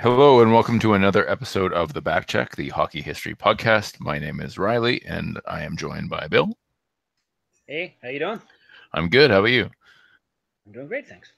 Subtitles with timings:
[0.00, 3.98] Hello and welcome to another episode of the Backcheck, the Hockey History Podcast.
[3.98, 6.52] My name is Riley and I am joined by Bill.
[7.66, 8.42] Hey, how you doing?
[8.92, 9.30] I'm good.
[9.30, 9.70] How about you?
[10.66, 11.32] I'm doing great, thanks.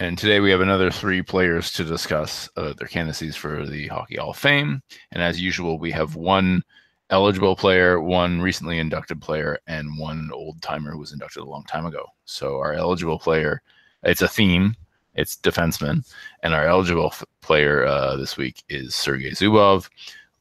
[0.00, 4.16] And today we have another three players to discuss uh, their candidacies for the Hockey
[4.16, 4.82] Hall of Fame.
[5.12, 6.62] And as usual, we have one
[7.08, 11.64] eligible player, one recently inducted player, and one old timer who was inducted a long
[11.64, 12.04] time ago.
[12.26, 13.62] So our eligible player,
[14.02, 14.76] it's a theme.
[15.14, 16.04] It's defenseman,
[16.42, 19.88] and our eligible f- player uh, this week is Sergei Zubov.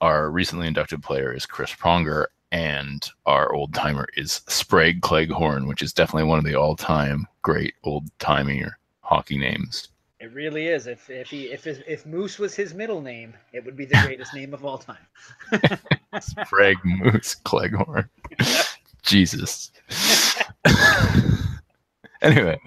[0.02, 5.82] Our recently inducted player is Chris Pronger, and our old timer is Sprague Cleghorn, which
[5.82, 8.70] is definitely one of the all-time great old timing
[9.02, 9.90] hockey names.
[10.20, 10.88] It really is.
[10.88, 14.02] If if he if his, if Moose was his middle name, it would be the
[14.06, 15.06] greatest name of all time.
[16.22, 18.10] Sprague Moose Cleghorn.
[19.04, 19.72] Jesus.
[22.22, 22.58] anyway,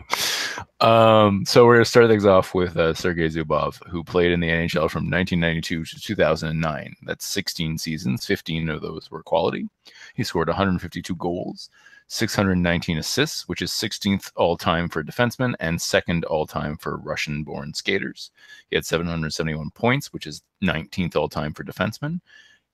[0.81, 4.49] um, so we're gonna start things off with uh, Sergei Zubov, who played in the
[4.49, 6.97] NHL from 1992 to 2009.
[7.03, 8.27] That's 16 seasons.
[8.27, 9.69] 15 of those were quality.
[10.15, 11.71] He scored 152 goals,
[12.09, 17.43] 619 assists, which is 16th all time for defensemen and second all time for Russian
[17.43, 18.31] born skaters.
[18.69, 22.21] He had 771 points, which is 19th all time for defensemen.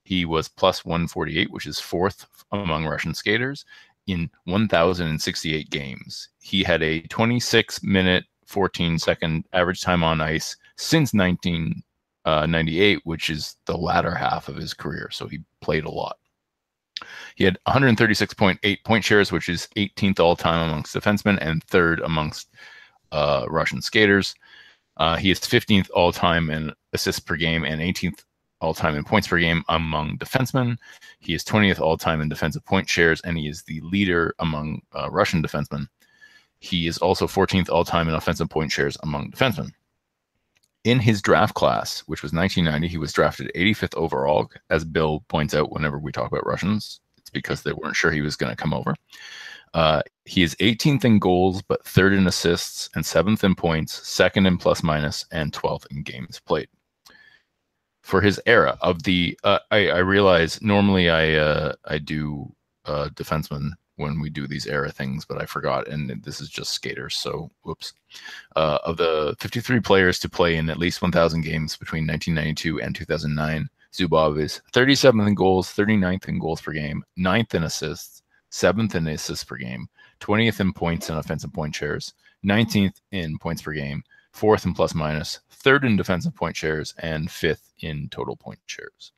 [0.05, 3.65] He was plus 148, which is fourth among Russian skaters
[4.07, 6.29] in 1,068 games.
[6.41, 13.57] He had a 26 minute, 14 second average time on ice since 1998, which is
[13.67, 15.09] the latter half of his career.
[15.11, 16.19] So he played a lot.
[17.37, 22.49] He had 136.8 point shares, which is 18th all time amongst defensemen and third amongst
[23.11, 24.35] uh, Russian skaters.
[24.99, 28.25] Uh, he is 15th all time in assists per game and 18th
[28.63, 30.77] all time in points per game among defensemen.
[31.19, 34.83] He is 20th all time in defensive point shares, and he is the leader among
[34.97, 35.89] uh, Russian defensemen.
[36.61, 39.73] He is also 14th all time in offensive point shares among defensemen.
[40.85, 44.51] In his draft class, which was 1990, he was drafted 85th overall.
[44.71, 48.23] As Bill points out, whenever we talk about Russians, it's because they weren't sure he
[48.23, 48.95] was going to come over.
[49.75, 54.47] Uh, he is 18th in goals, but third in assists, and seventh in points, second
[54.47, 56.69] in plus minus, and 12th in games played
[58.03, 62.53] for his era of the uh, I, I realize normally I uh, I do
[62.85, 66.73] uh, defenseman when we do these era things, but I forgot, and this is just
[66.73, 67.17] skaters.
[67.17, 67.93] So, whoops.
[68.57, 72.95] Uh, of the 53 players to play in at least 1,000 games between 1992 and
[72.95, 78.95] 2009, Zubov is 37th in goals, 39th in goals per game, 9th in assists, 7th
[78.95, 79.89] in assists per game,
[80.21, 82.15] 20th in points and offensive point shares,
[82.45, 84.03] 19th in points per game,
[84.33, 89.13] fourth in plus minus, third in defensive point shares, and fifth in total point shares.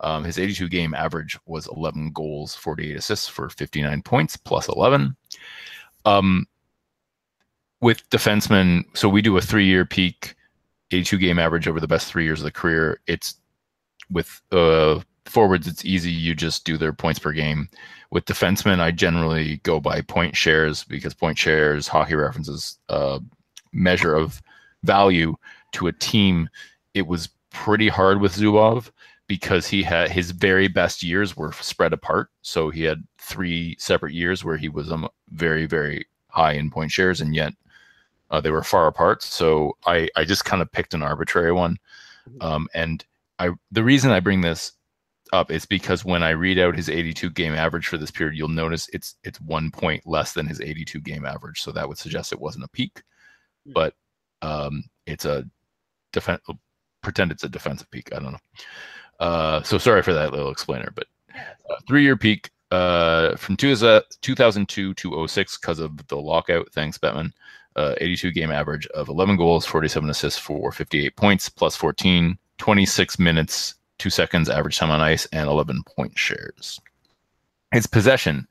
[0.00, 5.14] Um, his 82 game average was 11 goals, 48 assists for 59 points, plus 11.
[6.04, 6.46] Um,
[7.80, 10.34] with defensemen, so we do a three year peak,
[10.90, 13.00] 82 game average over the best three years of the career.
[13.06, 13.36] It's
[14.10, 16.10] with uh, forwards, it's easy.
[16.10, 17.68] You just do their points per game.
[18.10, 23.20] With defensemen, I generally go by point shares because point shares, hockey references, uh,
[23.72, 24.42] measure of
[24.82, 25.34] value
[25.72, 26.48] to a team.
[26.94, 28.90] It was pretty hard with Zubov
[29.26, 32.30] because he had his very best years were spread apart.
[32.42, 36.90] So he had three separate years where he was um, very, very high in point
[36.90, 37.52] shares, and yet
[38.30, 39.22] uh, they were far apart.
[39.22, 41.76] So I, I just kind of picked an arbitrary one.
[42.40, 43.04] Um, and
[43.38, 44.72] I the reason I bring this
[45.32, 48.48] up is because when I read out his 82 game average for this period, you'll
[48.48, 51.60] notice it's it's one point less than his 82 game average.
[51.60, 53.02] So that would suggest it wasn't a peak,
[53.72, 53.94] but
[54.42, 55.44] um, it's a
[56.12, 56.42] defense.
[57.02, 58.10] Pretend it's a defensive peak.
[58.14, 58.38] I don't know.
[59.18, 63.74] Uh, so sorry for that little explainer, but uh, three year peak uh, from two,
[63.74, 66.70] 2002 to 06 because of the lockout.
[66.72, 67.32] Thanks, Bettman.
[67.76, 73.18] Uh, 82 game average of 11 goals, 47 assists for 58 points, plus 14, 26
[73.18, 76.80] minutes, two seconds average time on ice, and 11 point shares.
[77.72, 78.46] His possession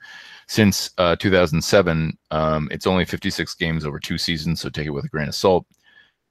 [0.49, 5.05] since uh, 2007, um, it's only 56 games over two seasons, so take it with
[5.05, 5.63] a grain of salt.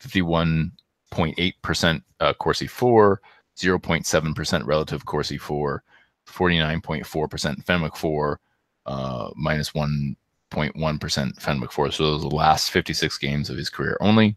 [0.01, 3.21] 51.8% uh, Corsi For,
[3.57, 5.85] 0.7% relative Corsi For,
[6.27, 8.41] 49.4% Fenwick For,
[8.87, 11.93] uh, minus 1.1 Fenwick For.
[11.93, 14.35] So those are the last 56 games of his career only.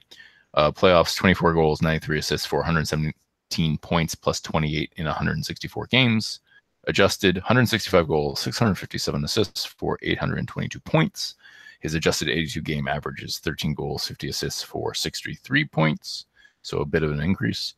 [0.54, 6.40] Uh, playoffs 24 goals, 93 assists for 117 points, plus 28 in 164 games.
[6.86, 11.36] Adjusted 165 goals, 657 assists for 822 points.
[11.80, 16.26] His adjusted 82 game average is 13 goals, 50 assists for 63 points.
[16.62, 17.76] So a bit of an increase.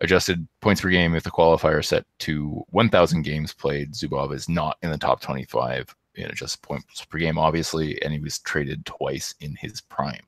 [0.00, 3.92] Adjusted points per game with the qualifier set to 1,000 games played.
[3.92, 8.18] Zubov is not in the top 25 in adjusted points per game, obviously, and he
[8.18, 10.26] was traded twice in his prime.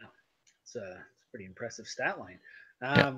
[0.00, 0.08] Wow.
[0.62, 2.38] It's a, it's a pretty impressive stat line.
[2.82, 3.12] Um, yeah.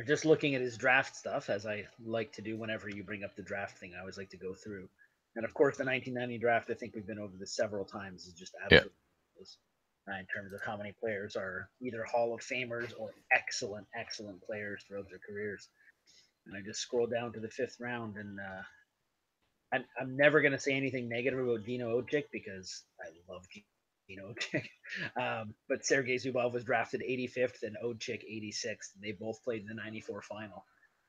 [0.00, 3.22] Or just looking at his draft stuff, as I like to do whenever you bring
[3.22, 4.88] up the draft thing, I always like to go through.
[5.36, 8.32] And of course, the 1990 draft, I think we've been over this several times, is
[8.32, 8.92] just absolutely
[9.36, 10.14] yeah.
[10.14, 14.40] uh, in terms of how many players are either Hall of Famers or excellent, excellent
[14.40, 15.68] players throughout their careers.
[16.46, 18.62] And I just scroll down to the fifth round, and uh,
[19.70, 23.46] I'm, I'm never going to say anything negative about Dino Odjick because I love
[24.10, 24.66] Dino Odjick.
[25.20, 28.94] Um, but Sergei Zubov was drafted 85th and Odjick 86th.
[28.94, 30.64] And they both played in the 94 final.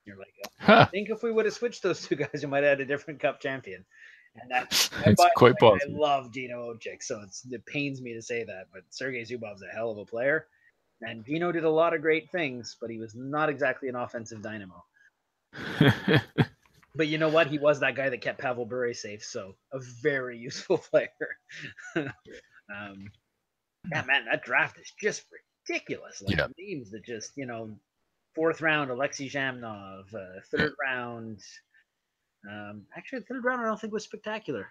[0.05, 0.79] You're like, oh, huh.
[0.81, 2.85] I think if we would have switched those two guys, we might have had a
[2.85, 3.85] different cup champion.
[4.35, 4.89] And that's
[5.35, 5.95] quite possible.
[5.95, 9.73] I love Dino Odjick, so it pains me to say that, but Sergei Zubov's a
[9.73, 10.47] hell of a player.
[11.01, 14.41] And Dino did a lot of great things, but he was not exactly an offensive
[14.41, 14.83] dynamo.
[16.95, 17.47] but you know what?
[17.47, 21.09] He was that guy that kept Pavel Bure safe, so a very useful player.
[22.71, 23.11] Um,
[23.91, 25.25] yeah, man, that draft is just
[25.67, 26.21] ridiculous.
[26.21, 26.47] Like yeah.
[26.57, 27.71] names that just, you know,
[28.35, 30.93] fourth round, Alexei Zhamnov, uh, third yeah.
[30.93, 31.39] round.
[32.49, 34.67] Um, actually, third round I don't think was spectacular.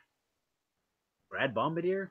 [1.31, 2.11] Brad Bombardir.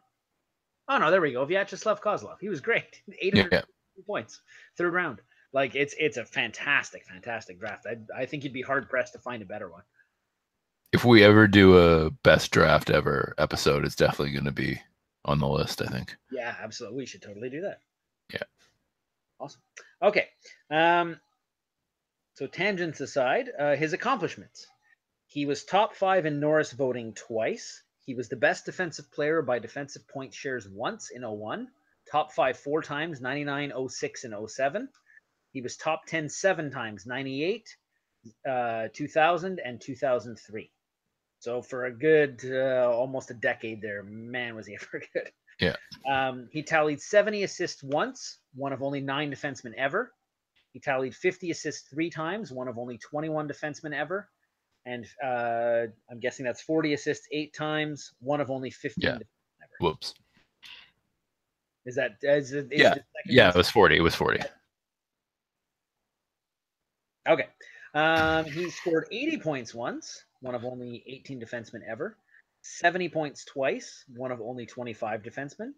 [0.87, 1.45] Oh no, there we go.
[1.45, 2.37] Vyacheslav Kozlov.
[2.39, 3.01] He was great.
[3.21, 3.61] 800 yeah.
[4.07, 4.41] points.
[4.77, 5.21] Third round.
[5.51, 7.85] Like it's it's a fantastic, fantastic draft.
[7.87, 9.83] I I think you'd be hard pressed to find a better one.
[10.91, 14.81] If we ever do a best draft ever episode, it's definitely going to be
[15.29, 15.81] on the list.
[15.81, 16.15] I think.
[16.31, 16.97] Yeah, absolutely.
[16.97, 17.79] We should totally do that.
[18.33, 18.43] Yeah.
[19.39, 19.61] Awesome.
[20.01, 20.27] Okay.
[20.69, 21.19] Um.
[22.35, 24.65] So tangents aside, uh, his accomplishments.
[25.27, 27.83] He was top five in Norris voting twice.
[28.05, 31.67] He was the best defensive player by defensive point shares once in 01,
[32.11, 34.89] top five four times, 99, 06, and 07.
[35.51, 37.77] He was top 10 seven times 98,
[38.49, 40.71] uh, 2000, and 2003.
[41.39, 45.31] So for a good uh, almost a decade there, man, was he ever good.
[45.59, 45.75] Yeah.
[46.09, 50.13] Um, he tallied 70 assists once, one of only nine defensemen ever.
[50.71, 54.29] He tallied 50 assists three times, one of only 21 defensemen ever.
[54.85, 59.17] And uh, I'm guessing that's 40 assists eight times, one of only 15 yeah.
[59.79, 60.13] Whoops.
[61.85, 62.95] Is that is, is yeah
[63.25, 64.41] yeah it was 40 it was 40
[67.27, 67.47] Okay.
[67.93, 72.17] Um, he scored 80 points once, one of only 18 defensemen ever.
[72.61, 75.71] 70 points twice, one of only 25 defensemen.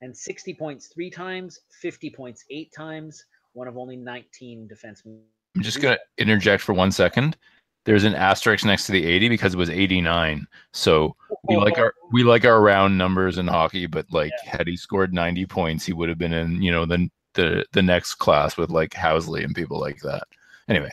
[0.00, 5.20] And 60 points three times, 50 points eight times, one of only 19 defensemen.
[5.56, 7.36] I'm just going to interject for one second.
[7.84, 10.46] There's an asterisk next to the 80 because it was 89.
[10.72, 11.60] So we oh.
[11.60, 14.58] like our we like our round numbers in hockey, but like yeah.
[14.58, 17.82] had he scored 90 points, he would have been in, you know, the the the
[17.82, 20.24] next class with like Housley and people like that.
[20.68, 20.92] Anyway.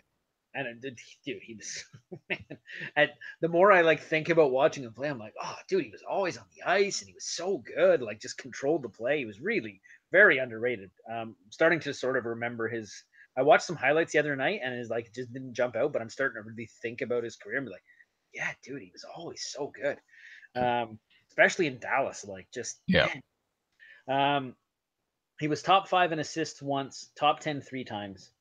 [0.56, 1.86] And it, dude, he was
[2.30, 2.60] man.
[2.96, 3.12] And
[3.42, 6.04] the more I like think about watching him play, I'm like, oh, dude, he was
[6.10, 8.02] always on the ice and he was so good.
[8.02, 9.20] Like, just controlled the play.
[9.20, 9.82] He was really
[10.12, 10.90] very underrated.
[11.12, 13.04] Um, starting to sort of remember his.
[13.38, 16.02] I watched some highlights the other night and it's like just didn't jump out, but
[16.02, 17.84] I'm starting to really think about his career and be like,
[18.34, 19.98] yeah, dude, he was always so good.
[20.56, 23.10] Um, especially in Dallas, like just yeah.
[24.08, 24.38] Man.
[24.38, 24.56] Um,
[25.40, 28.32] he was top five in assists once, top ten three times.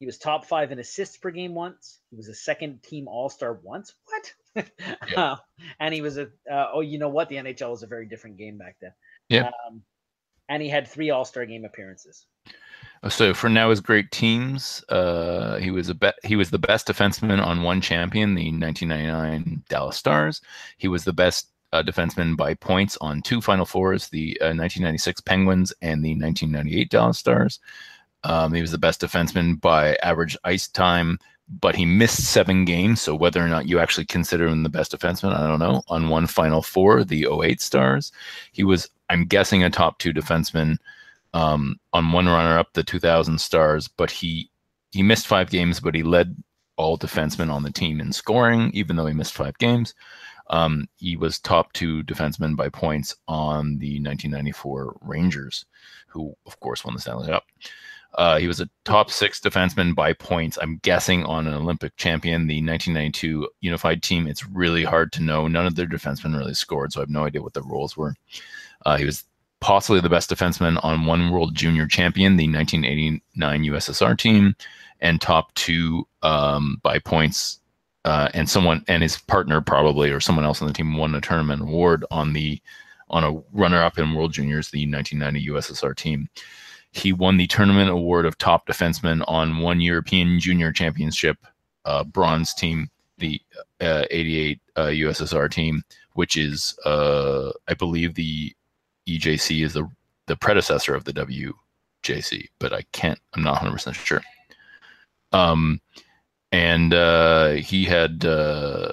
[0.00, 1.98] He was top five in assists per game once.
[2.10, 3.94] He was a second team All Star once.
[4.06, 4.66] What?
[5.08, 5.14] Yeah.
[5.16, 5.36] uh,
[5.78, 7.28] and he was a uh, oh, you know what?
[7.28, 8.92] The NHL was a very different game back then.
[9.28, 9.50] Yeah.
[9.68, 9.82] Um,
[10.48, 12.24] and he had three All Star game appearances.
[13.02, 16.58] Uh, so for now, his great teams, uh, he was a be- he was the
[16.58, 20.40] best defenseman on one champion, the 1999 Dallas Stars.
[20.78, 25.20] He was the best uh, defenseman by points on two Final Fours, the uh, 1996
[25.20, 27.60] Penguins and the 1998 Dallas Stars.
[28.24, 33.00] Um, he was the best defenseman by average ice time, but he missed seven games.
[33.00, 35.82] So whether or not you actually consider him the best defenseman, I don't know.
[35.88, 38.12] On one Final Four, the 08 Stars,
[38.52, 40.76] he was, I'm guessing, a top two defenseman.
[41.32, 44.50] Um, on one runner-up, the 2000 Stars, but he
[44.90, 46.36] he missed five games, but he led
[46.76, 49.94] all defensemen on the team in scoring, even though he missed five games.
[50.48, 55.64] Um, he was top two defenseman by points on the 1994 Rangers,
[56.08, 57.44] who of course won the Stanley Cup.
[58.14, 60.58] Uh, he was a top six defenseman by points.
[60.60, 64.26] I'm guessing on an Olympic champion, the 1992 unified team.
[64.26, 65.46] It's really hard to know.
[65.46, 68.14] None of their defensemen really scored, so I have no idea what the roles were.
[68.84, 69.24] Uh, he was
[69.60, 74.54] possibly the best defenseman on one world junior champion, the 1989 USSR team,
[75.00, 77.58] and top two um, by points.
[78.06, 81.20] Uh, and someone and his partner probably or someone else on the team won a
[81.20, 82.60] tournament award on the
[83.10, 86.28] on a runner-up in World Juniors, the 1990 USSR team.
[86.92, 91.38] He won the tournament award of top defenseman on one European Junior Championship
[91.84, 93.40] uh, bronze team, the
[93.80, 95.82] uh, 88 uh, USSR team,
[96.14, 98.54] which is, uh, I believe, the
[99.06, 99.88] EJC is the
[100.26, 103.18] the predecessor of the WJC, but I can't.
[103.34, 104.22] I'm not 100 percent sure.
[105.32, 105.80] Um,
[106.52, 108.92] and uh, he had uh,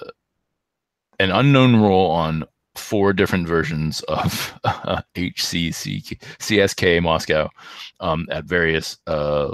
[1.20, 2.46] an unknown role on
[2.78, 7.50] four different versions of uh, HCC CSK Moscow
[8.00, 9.52] um, at various uh,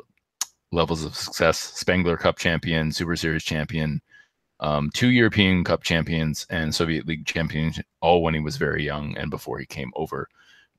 [0.72, 4.02] levels of success: Spengler Cup champion, Super Series champion,
[4.60, 7.74] um, two European Cup champions, and Soviet League champion.
[8.02, 10.28] All when he was very young and before he came over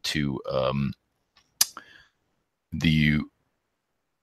[0.04, 0.92] to um,
[2.72, 3.20] the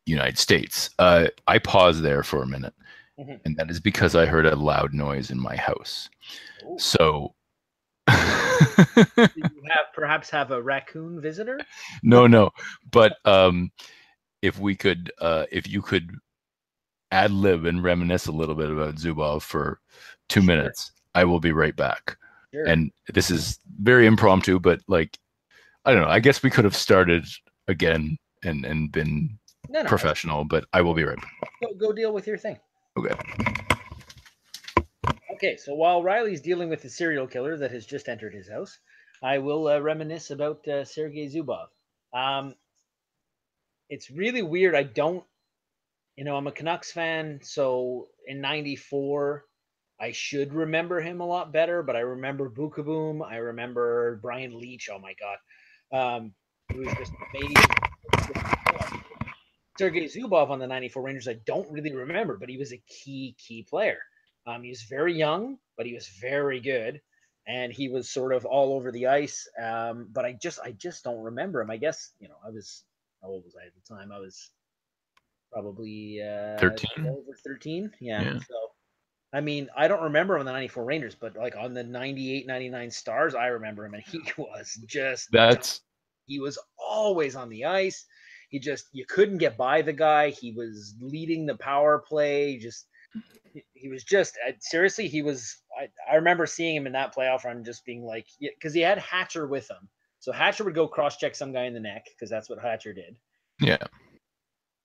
[0.06, 0.90] United States.
[1.00, 2.74] Uh, I paused there for a minute,
[3.20, 3.36] mm-hmm.
[3.46, 6.10] and that is because I heard a loud noise in my house.
[6.66, 6.78] Ooh.
[6.78, 7.34] So
[9.36, 11.60] you have perhaps have a raccoon visitor?
[12.04, 12.52] No, no.
[12.92, 13.72] But um,
[14.42, 16.12] if we could, uh, if you could
[17.12, 19.80] ad lib and reminisce a little bit about Zubov for
[20.30, 20.48] two sure.
[20.48, 22.18] minutes, I will be right back.
[22.54, 22.66] Sure.
[22.66, 25.18] And this is very impromptu, but like,
[25.86, 26.10] I don't know.
[26.10, 27.26] I guess we could have started
[27.68, 29.38] again and and been
[29.70, 31.52] no, no, professional, but I will be right back.
[31.64, 32.60] Go, go deal with your thing.
[32.98, 33.16] Okay.
[35.44, 38.78] Okay, so while Riley's dealing with the serial killer that has just entered his house,
[39.24, 41.66] I will uh, reminisce about uh, Sergei Zubov.
[42.14, 42.54] Um,
[43.90, 44.76] it's really weird.
[44.76, 45.24] I don't,
[46.16, 49.44] you know, I'm a Canucks fan, so in '94,
[50.00, 51.82] I should remember him a lot better.
[51.82, 53.28] But I remember Beukeboom.
[53.28, 54.90] I remember Brian Leetch.
[54.94, 56.34] Oh my God, um,
[56.72, 57.56] he was just amazing.
[59.76, 63.36] Sergei Zubov on the '94 Rangers, I don't really remember, but he was a key,
[63.40, 63.98] key player.
[64.48, 67.02] Um, he was very young, but he was very good,
[67.48, 69.48] and he was sort of all over the ice.
[69.62, 71.70] Um, but I just, I just don't remember him.
[71.70, 72.84] I guess you know, I was
[73.22, 74.12] how old was I at the time?
[74.12, 74.52] I was
[75.52, 77.08] probably uh, 13.
[77.08, 78.22] Over 13, yeah.
[78.22, 78.40] yeah.
[78.40, 78.56] So,
[79.34, 82.48] I mean, I don't remember him on the 94 Rangers, but like on the 98,
[82.48, 85.82] 99 Stars, I remember him, and he was just that's
[86.26, 88.06] he was always on the ice.
[88.50, 90.30] He just you couldn't get by the guy.
[90.30, 92.58] He was leading the power play.
[92.58, 92.88] Just
[93.74, 97.64] he was just seriously he was I, I remember seeing him in that playoff run
[97.64, 99.90] just being like because he had hatcher with him.
[100.20, 102.94] So hatcher would go cross check some guy in the neck because that's what hatcher
[102.94, 103.16] did.
[103.60, 103.78] Yeah.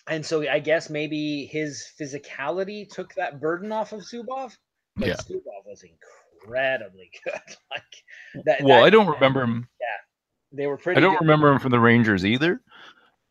[0.08, 4.56] And so i guess maybe his physicality took that burden off of zubov
[4.96, 5.14] but yeah.
[5.14, 7.40] zubov was incredibly good.
[7.70, 9.68] Like that well that, i don't remember him.
[9.80, 10.56] Yeah.
[10.56, 11.24] They were pretty i don't good.
[11.24, 12.60] remember him from the rangers either.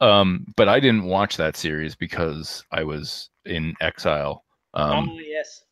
[0.01, 4.44] Um but i didn't watch that series because i was in exile
[4.75, 5.63] um, oh, yes.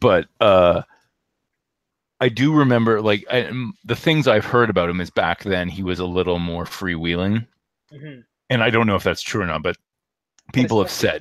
[0.00, 0.82] But uh,
[2.20, 3.50] I do remember, like, I,
[3.84, 7.46] the things I've heard about him is back then he was a little more freewheeling.
[7.92, 8.20] Mm-hmm.
[8.50, 9.76] And I don't know if that's true or not, but
[10.52, 11.20] people have said.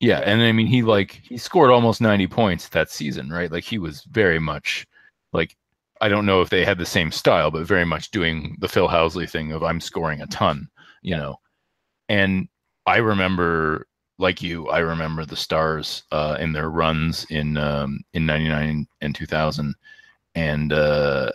[0.00, 3.50] Yeah, and I mean he like he scored almost 90 points that season, right?
[3.50, 4.86] Like he was very much
[5.32, 5.56] like
[6.00, 8.88] I don't know if they had the same style, but very much doing the Phil
[8.88, 10.68] Housley thing of I'm scoring a ton,
[11.02, 11.40] you know.
[12.08, 12.48] And
[12.86, 13.88] I remember
[14.18, 19.14] like you, I remember the Stars uh, in their runs in um, in '99 and
[19.14, 19.74] 2000,
[20.34, 21.30] and uh,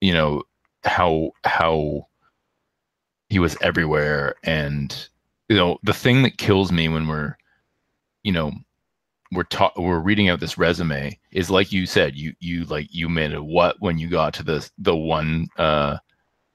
[0.00, 0.42] you know
[0.84, 2.06] how how
[3.30, 5.08] he was everywhere, and
[5.48, 7.36] you know the thing that kills me when we're
[8.22, 8.52] you know
[9.32, 13.08] we're ta- we're reading out this resume is like you said you you like you
[13.08, 15.98] made a what when you got to the the one uh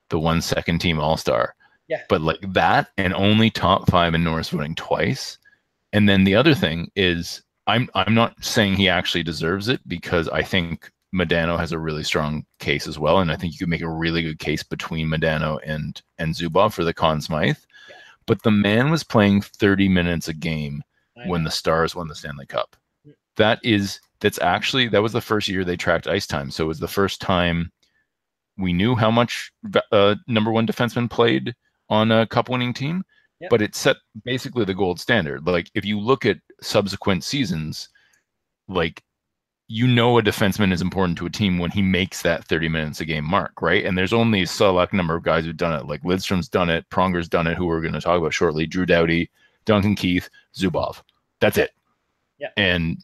[0.10, 1.56] the one second team all star
[1.88, 2.04] yeah.
[2.10, 5.38] But like that and only top five in Norris voting twice.
[5.92, 10.28] And then the other thing is I'm I'm not saying he actually deserves it because
[10.30, 13.20] I think Modano has a really strong case as well.
[13.20, 16.74] And I think you could make a really good case between Modano and and Zubov
[16.74, 17.58] for the Conn Smythe.
[17.90, 17.96] Yeah.
[18.26, 20.84] But the man was playing 30 minutes a game
[21.28, 22.76] when the Stars won the Stanley Cup.
[23.36, 26.50] That is that's actually that was the first year they tracked ice time.
[26.50, 27.72] So it was the first time
[28.58, 29.52] we knew how much
[29.92, 31.56] uh, number one defenseman played
[31.94, 33.04] on a cup winning team,
[33.40, 33.52] yep.
[33.52, 35.46] but it set basically the gold standard.
[35.46, 37.88] Like if you look at subsequent seasons,
[38.68, 39.04] like
[39.68, 43.00] you know a defenseman is important to a team when he makes that 30 minutes
[43.00, 43.86] a game mark, right?
[43.86, 45.88] And there's only a select number of guys who've done it.
[45.88, 48.88] Like Lidstrom's done it, Pronger's done it, who we're going to talk about shortly, Drew
[48.88, 49.30] Doughty,
[49.66, 51.04] Duncan Keith, Zubov.
[51.40, 51.72] That's it.
[52.40, 52.50] Yeah.
[52.58, 52.98] And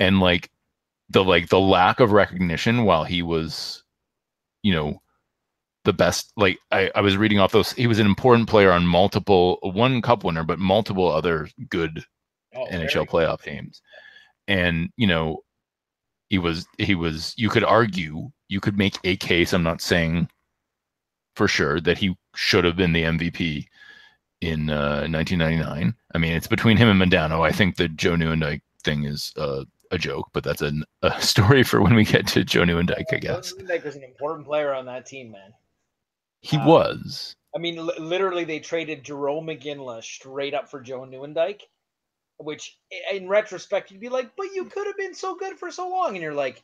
[0.00, 0.50] and like
[1.08, 3.84] the like the lack of recognition while he was,
[4.62, 5.00] you know,
[5.88, 8.86] the best like I, I was reading off those he was an important player on
[8.86, 12.04] multiple one cup winner but multiple other good
[12.54, 13.80] oh, nhl playoff teams
[14.46, 15.38] and you know
[16.28, 20.28] he was he was you could argue you could make a case i'm not saying
[21.36, 23.64] for sure that he should have been the mvp
[24.42, 27.46] in uh, 1999 i mean it's between him and Modano.
[27.46, 31.62] i think the joe nieuwendyk thing is uh, a joke, but that's an, a story
[31.62, 33.52] for when we get to Joe Nieuwendyk, I guess.
[33.52, 35.54] Joe Nieuwendyk was an important player on that team, man.
[36.40, 37.34] He um, was.
[37.54, 41.60] I mean, l- literally, they traded Jarome Iginla straight up for Joe Nieuwendyk,
[42.38, 42.78] which
[43.12, 46.14] in retrospect you'd be like, but you could have been so good for so long,
[46.14, 46.62] and you're like,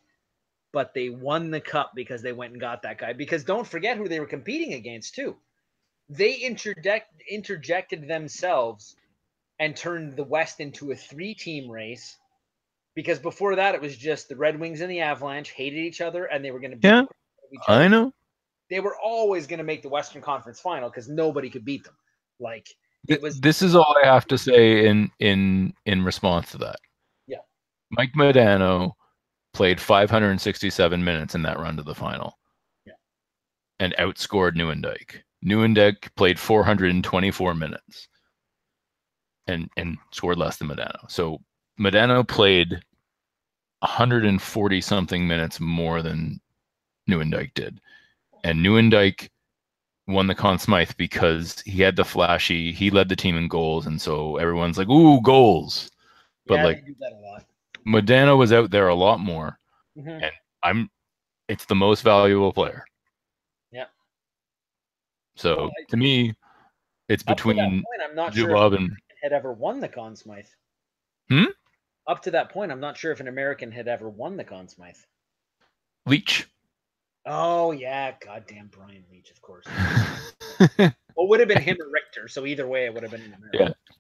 [0.72, 3.12] but they won the cup because they went and got that guy.
[3.12, 5.36] Because don't forget who they were competing against too.
[6.08, 8.96] They interject interjected themselves
[9.58, 12.18] and turned the West into a three-team race.
[12.94, 16.24] Because before that, it was just the Red Wings and the Avalanche hated each other,
[16.26, 17.04] and they were going to yeah.
[17.66, 18.12] I know
[18.74, 21.94] they were always going to make the Western Conference Final because nobody could beat them.
[22.40, 22.68] Like
[23.06, 23.40] it was.
[23.40, 26.80] This is all I have to say in in in response to that.
[27.28, 27.38] Yeah,
[27.92, 28.90] Mike Modano
[29.52, 32.36] played 567 minutes in that run to the final.
[32.84, 32.94] Yeah,
[33.78, 35.20] and outscored Nieuwendyk.
[35.46, 38.08] Nieuwendyk played 424 minutes
[39.46, 41.08] and and scored less than Modano.
[41.08, 41.38] So
[41.78, 42.72] Modano played
[43.78, 46.40] 140 something minutes more than
[47.08, 47.80] Nieuwendyk did
[48.44, 49.30] and Nieuwendyk
[50.06, 52.72] won the Conn Smythe because he had the flashy.
[52.72, 55.90] He led the team in goals, and so everyone's like, "Ooh, goals!"
[56.46, 56.84] But yeah, like,
[57.86, 59.58] Modano was out there a lot more,
[59.98, 60.08] mm-hmm.
[60.08, 60.32] and
[60.62, 60.90] I'm.
[61.48, 62.86] It's the most valuable player.
[63.70, 63.86] Yeah.
[65.36, 66.34] So well, I, to me,
[67.08, 70.46] it's between point, I'm not Zubov sure and had ever won the Conn Smythe.
[71.28, 71.44] Hmm.
[72.06, 74.68] Up to that point, I'm not sure if an American had ever won the Conn
[74.68, 74.96] Smythe.
[76.06, 76.46] Leetch.
[77.26, 79.64] Oh yeah, goddamn Brian Leetch, of course.
[81.16, 82.28] well, would have been him or Richter.
[82.28, 83.58] So either way, it would have been in America.
[83.58, 83.94] Yeah.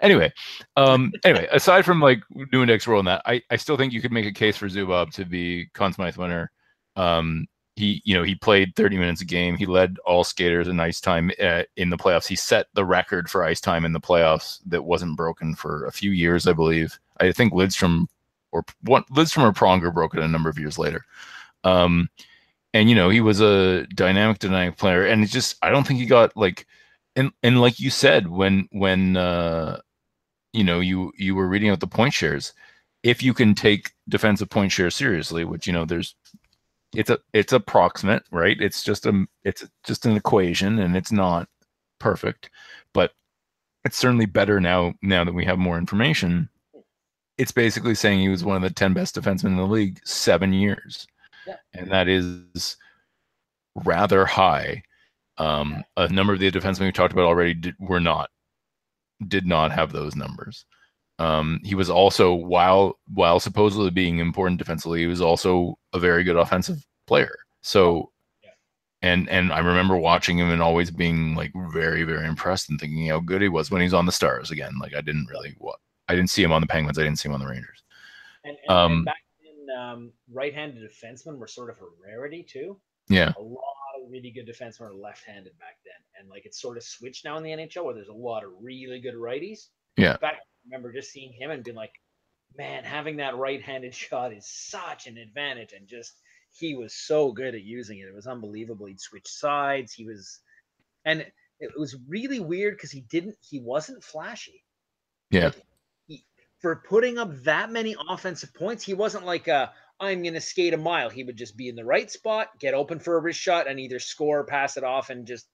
[0.00, 0.32] Anyway,
[0.76, 4.12] um, anyway, aside from like Nieuwendyk's role in that, I, I still think you could
[4.12, 6.50] make a case for Zubov to be Conn Smythe winner.
[6.94, 9.56] Um, he, you know, he played 30 minutes a game.
[9.56, 12.26] He led all skaters in ice time uh, in the playoffs.
[12.26, 15.92] He set the record for ice time in the playoffs that wasn't broken for a
[15.92, 16.98] few years, I believe.
[17.20, 18.06] I think Lidstrom
[18.52, 21.04] or one Lidstrom or Pronger broke it a number of years later.
[21.64, 22.08] Um,
[22.76, 25.06] and you know he was a dynamic dynamic player.
[25.06, 26.66] And it's just i don't think he got like
[27.16, 29.80] and and like you said when when uh
[30.52, 32.52] you know you you were reading out the point shares
[33.02, 36.14] if you can take defensive point share seriously which you know there's
[36.94, 38.60] it's a it's approximate right?
[38.60, 41.48] It's just a it's just an equation and it's not
[41.98, 42.50] perfect
[42.92, 43.12] but
[43.84, 46.48] it's certainly better now now that we have more information.
[47.38, 50.52] It's basically saying he was one of the 10 best defensemen in the league seven
[50.52, 51.06] years
[51.74, 52.76] and that is
[53.84, 54.82] rather high.
[55.38, 58.30] Um, a number of the defensemen we talked about already did, were not
[59.28, 60.64] did not have those numbers.
[61.18, 66.24] Um, he was also while while supposedly being important defensively, he was also a very
[66.24, 67.34] good offensive player.
[67.62, 68.10] So,
[69.02, 73.06] and and I remember watching him and always being like very very impressed and thinking
[73.08, 74.78] how good he was when he's on the Stars again.
[74.80, 75.78] Like I didn't really what
[76.08, 76.98] I didn't see him on the Penguins.
[76.98, 77.82] I didn't see him on the Rangers.
[78.44, 79.25] And, and, um, and back
[79.76, 82.78] um, right-handed defensemen were sort of a rarity too.
[83.08, 83.62] Yeah, a lot
[84.02, 87.36] of really good defensemen are left-handed back then, and like it's sort of switched now
[87.36, 89.68] in the NHL where there's a lot of really good righties.
[89.96, 90.32] Yeah, I
[90.64, 91.92] remember just seeing him and being like,
[92.56, 96.14] man, having that right-handed shot is such an advantage, and just
[96.58, 98.08] he was so good at using it.
[98.08, 98.86] It was unbelievable.
[98.86, 99.92] He'd switch sides.
[99.92, 100.40] He was,
[101.04, 101.24] and
[101.60, 103.36] it was really weird because he didn't.
[103.40, 104.64] He wasn't flashy.
[105.30, 105.46] Yeah.
[105.46, 105.62] Like,
[106.66, 108.82] for putting up that many offensive points.
[108.82, 111.08] He wasn't like i am going to skate a mile.
[111.08, 113.78] He would just be in the right spot, get open for a wrist shot, and
[113.78, 115.46] either score, pass it off, and just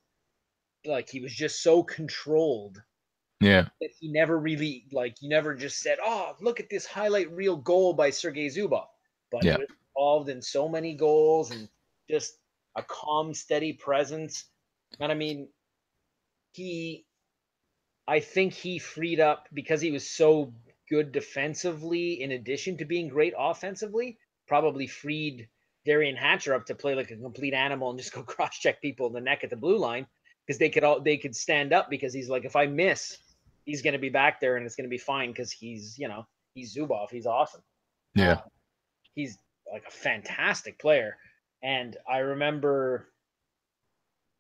[0.86, 2.82] like he was just so controlled.
[3.42, 3.66] Yeah.
[3.82, 7.56] That he never really like he never just said, "Oh, look at this highlight reel
[7.56, 8.86] goal by Sergei Zubov,"
[9.30, 9.58] but yeah.
[9.94, 11.68] involved in so many goals and
[12.08, 12.38] just
[12.74, 14.46] a calm, steady presence.
[14.98, 15.48] And I mean,
[16.52, 17.04] he,
[18.08, 20.54] I think he freed up because he was so
[20.92, 25.48] good defensively in addition to being great offensively, probably freed
[25.88, 29.06] Derian Hatcher up to play like a complete animal and just go cross check people
[29.06, 30.06] in the neck at the blue line
[30.46, 33.16] because they could all they could stand up because he's like if I miss,
[33.64, 36.08] he's going to be back there and it's going to be fine because he's you
[36.08, 37.62] know he's Zubov, he's awesome.
[38.14, 38.42] Yeah, um,
[39.14, 39.38] he's
[39.72, 41.16] like a fantastic player,
[41.62, 43.08] and I remember,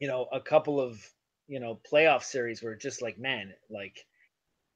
[0.00, 1.00] you know, a couple of
[1.48, 4.04] you know playoff series where just like man, like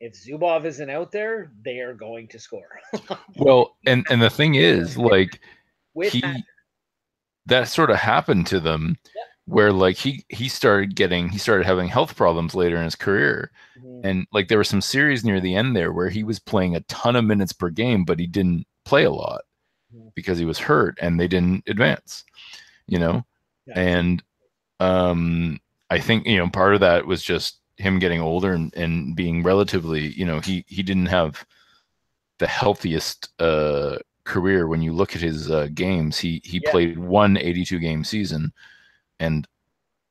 [0.00, 2.80] if Zubov isn't out there, they are going to score.
[3.36, 5.40] well, and and the thing is, like
[5.94, 6.42] With he that.
[7.46, 9.22] that sort of happened to them, yeah.
[9.46, 13.50] where like he he started getting he started having health problems later in his career,
[13.78, 14.06] mm-hmm.
[14.06, 16.80] and like there were some series near the end there where he was playing a
[16.80, 19.42] ton of minutes per game, but he didn't play a lot
[19.94, 20.08] mm-hmm.
[20.14, 22.24] because he was hurt and they didn't advance,
[22.86, 23.24] you know,
[23.66, 23.80] yeah.
[23.80, 24.22] and
[24.78, 29.14] um I think you know part of that was just him getting older and, and
[29.14, 31.44] being relatively, you know, he he didn't have
[32.38, 36.18] the healthiest uh, career when you look at his uh, games.
[36.18, 36.70] He he yeah.
[36.70, 38.52] played one 82 game season
[39.18, 39.46] and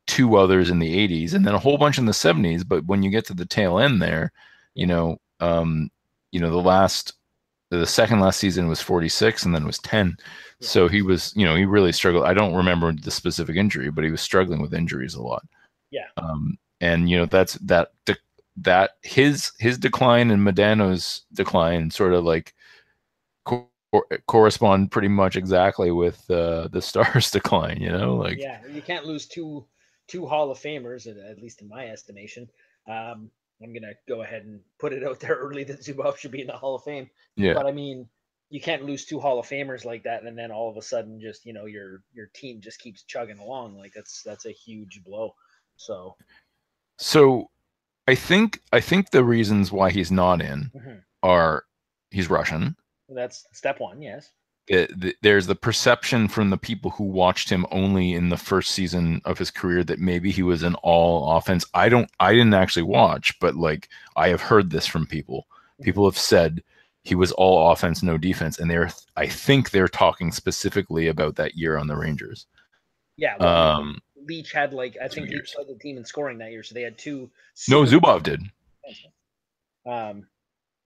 [0.08, 2.68] two others in the 80s and then a whole bunch in the 70s.
[2.68, 4.32] But when you get to the tail end there,
[4.74, 5.90] you know, um,
[6.32, 7.14] you know, the last,
[7.70, 10.16] the second last season was 46 and then it was 10.
[10.18, 10.68] Yeah.
[10.68, 12.26] So he was, you know, he really struggled.
[12.26, 15.44] I don't remember the specific injury, but he was struggling with injuries a lot.
[15.92, 16.08] Yeah.
[16.18, 18.18] Um, and you know, that's that de-
[18.58, 22.54] that his his decline and Modano's decline sort of like
[23.46, 23.70] co-
[24.28, 27.82] correspond pretty much exactly with uh, the Stars' decline.
[27.82, 29.66] You know, like yeah, you can't lose two
[30.08, 32.50] two Hall of Famers, at, at least in my estimation.
[32.88, 33.30] Um,
[33.62, 36.48] I'm gonna go ahead and put it out there early that Zubov should be in
[36.48, 37.10] the Hall of Fame.
[37.36, 38.08] yeah, But I mean,
[38.50, 41.20] you can't lose two Hall of Famers like that, and then all of a sudden,
[41.20, 43.78] just you know, your your team just keeps chugging along.
[43.78, 45.34] Like that's that's a huge blow.
[45.78, 46.16] So
[46.98, 47.50] So
[48.08, 51.02] I think I think the reasons why he's not in mhm.
[51.24, 51.66] are
[52.12, 52.76] he's Russian.
[53.10, 54.02] that's step one.
[54.02, 54.32] Yes.
[54.68, 58.72] It, th- there's the perception from the people who watched him only in the first
[58.72, 61.66] season of his career that maybe he was an all offense.
[61.74, 65.48] I don't I didn't actually watch, but like I have heard this from people.
[65.82, 66.64] People have said
[67.04, 71.56] he was all offense, no defense, and they're I think they're talking specifically about that
[71.56, 72.48] year on the Rangers.
[73.18, 73.36] Yeah.
[73.40, 75.56] well, Um, Leetch had like I two think Leetch years.
[75.58, 77.30] led the team in scoring that year, so they had two.
[77.70, 78.42] no, Zubov did.
[79.86, 80.28] Um,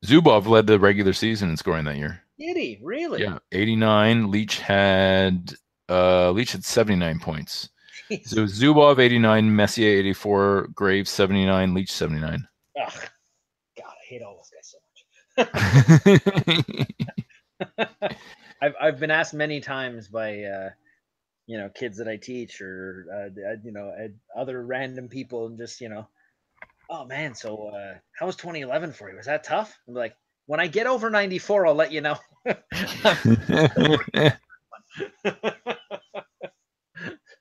[0.05, 2.21] Zubov led the regular season in scoring that year.
[2.37, 3.21] did he really?
[3.21, 4.31] Yeah, 89.
[4.31, 5.53] Leetch had
[5.89, 7.69] uh Leetch had 79 points.
[8.09, 8.27] Jeez.
[8.27, 12.47] So Zubov 89, Messier 84, Graves 79, Leetch 79.
[12.81, 12.93] Ugh.
[13.77, 14.75] God, I hate all those guys
[15.37, 16.95] so much.
[18.61, 20.69] I've I've been asked many times by uh,
[21.49, 25.47] you know kids that I teach or uh, uh, you know uh, other random people
[25.47, 26.07] and just you know,
[26.91, 29.17] oh man, so uh, how was 2011 for you?
[29.17, 29.75] Was that tough?
[29.87, 32.17] I'm like, when I get over 94, I'll let you know.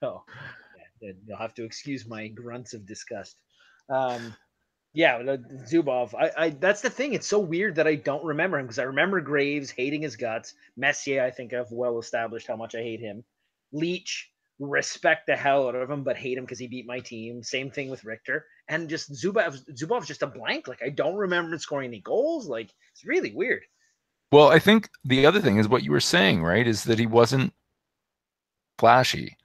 [0.01, 0.23] so
[1.03, 3.37] yeah, you'll have to excuse my grunts of disgust.
[3.90, 4.35] Um,
[4.94, 5.18] yeah,
[5.71, 6.14] Zubov.
[6.14, 7.12] I, I that's the thing.
[7.12, 10.55] It's so weird that I don't remember him because I remember Graves hating his guts.
[10.79, 13.23] Messier, I think I've well established how much I hate him.
[13.72, 17.42] Leetch, respect the hell out of him, but hate him because he beat my team.
[17.42, 18.46] Same thing with Richter.
[18.68, 19.61] And just Zubov.
[19.74, 20.68] Zubov's just a blank.
[20.68, 22.46] Like I don't remember him scoring any goals.
[22.48, 23.62] Like it's really weird.
[24.33, 26.66] well, I think the other thing is what you were saying, right?
[26.66, 27.52] Is that he wasn't
[28.78, 29.37] flashy.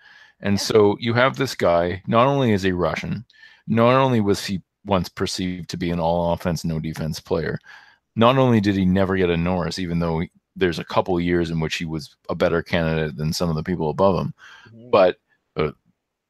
[0.42, 0.60] And Yeah.
[0.64, 3.26] so you have this guy, not only is he Russian,
[3.68, 7.60] not only was he once perceived to be an all offense, no defense player,
[8.16, 11.50] not only did he never get a Norris, even though he, there's a couple years
[11.50, 14.34] in which he was a better candidate than some of the people above him,
[14.92, 15.18] but
[15.56, 15.72] uh,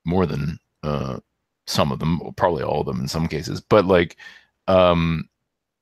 [0.05, 1.19] more than uh,
[1.67, 3.61] some of them, probably all of them in some cases.
[3.61, 4.17] But like
[4.67, 5.29] um,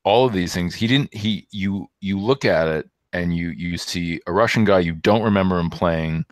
[0.03, 1.13] all of these things, he didn't.
[1.13, 5.23] He you you look at it and you you see a Russian guy you don't
[5.23, 6.25] remember him playing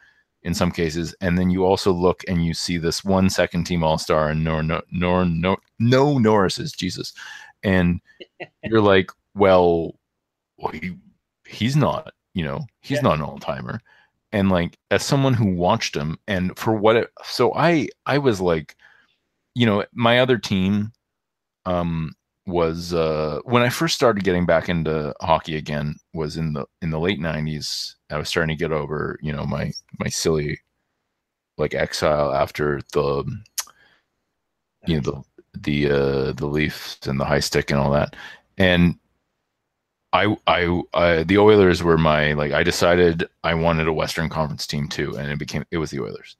[0.43, 3.83] in some cases, and then you also look and you see this one second team
[3.83, 7.13] All Star and nor no nor no no Norris's Jesus,
[7.63, 8.01] and
[8.63, 9.95] you're like, well,
[10.57, 10.95] well he
[11.49, 13.03] he's not, you know, he's Yeah.
[13.03, 13.81] not an all timer
[14.31, 18.39] and like as someone who watched him and for what it so i i was
[18.39, 18.75] like
[19.55, 20.91] you know my other team
[21.65, 22.13] um
[22.45, 26.89] was uh when i first started getting back into hockey again was in the in
[26.91, 30.59] the late 90s i was starting to get over you know my my silly
[31.57, 33.23] like exile after the
[34.85, 35.23] you know the
[35.61, 38.15] the uh the leafs and the high stick and all that.
[38.57, 38.95] And
[40.11, 42.51] I, I, I, the Oilers were my like.
[42.51, 46.01] I decided I wanted a Western Conference team too, and it became it was the
[46.01, 46.35] Oilers.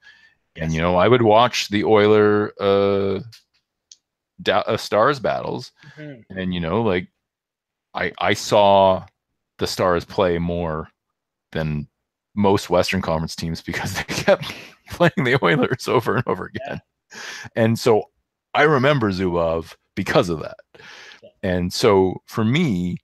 [0.56, 3.20] And you know, I would watch the Oiler uh,
[4.42, 6.24] da- uh Stars battles, Mhm.
[6.30, 7.08] and you know, like
[7.94, 9.06] I I saw
[9.60, 10.88] the Stars play more
[11.52, 11.88] than
[12.36, 14.52] most Western Conference teams because they kept
[14.90, 16.82] playing the Oilers over and over again.
[17.56, 18.06] And so
[18.54, 20.58] I remember Zubov because of that.
[21.22, 21.30] Yeah.
[21.44, 22.98] And so for me,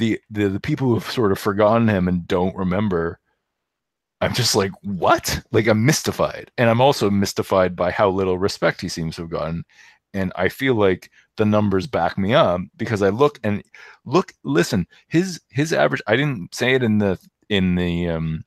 [0.00, 3.20] the, the the people who have sort of forgotten him and don't remember,
[4.20, 5.42] I'm just like, what?
[5.52, 6.50] Like I'm mystified.
[6.58, 9.64] And I'm also mystified by how little respect he seems to have gotten.
[10.12, 13.62] And I feel like the numbers back me up because I look and
[14.04, 18.44] look, listen, his his average, I didn't say it in the in the um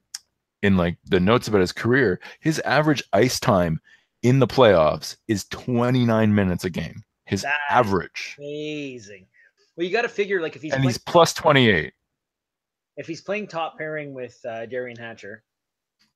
[0.63, 3.79] in like the notes about his career, his average ice time
[4.23, 7.03] in the playoffs is 29 minutes a game.
[7.25, 8.35] His That is average.
[8.39, 9.27] Amazing.
[9.75, 11.93] Well, you got to figure like if he's And playing, he's plus 28.
[12.97, 15.43] if he's playing top pairing with uh, Derian Hatcher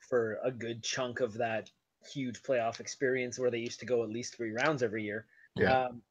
[0.07, 1.69] for a good chunk of that
[2.11, 5.25] huge playoff experience where they used to go at least three rounds every year.
[5.55, 5.85] Yeah.
[5.85, 6.01] Um,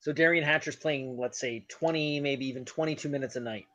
[0.00, 3.66] so Derian Hatcher's playing, let's say, 20, maybe even 22 minutes a night.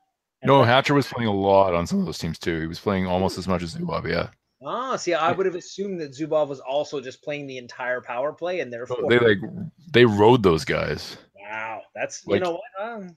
[0.41, 2.61] And No, Hatcher was playing a lot on some of those teams too.
[2.61, 4.29] He was playing almost as much as Zubov, yeah.
[4.61, 8.33] Oh, see, I would have assumed that Zubov was also just playing the entire power
[8.33, 9.37] play, and therefore, They like
[9.93, 11.15] they rode those guys.
[11.49, 12.85] Wow, that's Like- you know what?
[12.87, 13.15] Um,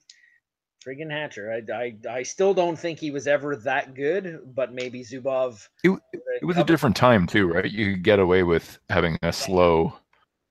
[0.87, 1.53] friggin' Hatcher.
[1.53, 5.69] I, I I still don't think he was ever that good, but maybe Zubov.
[5.85, 5.93] It,
[6.41, 7.71] it was a different time too, right?
[7.71, 9.95] You could get away with having a slow.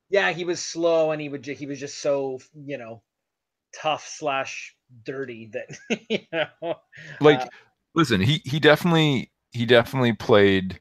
[0.09, 3.01] Yeah, he was slow, and he would he was just so you know
[3.73, 5.77] tough slash dirty that
[6.09, 6.75] you know
[7.19, 7.47] Like, uh,
[7.95, 10.79] listen, he he definitely he definitely played.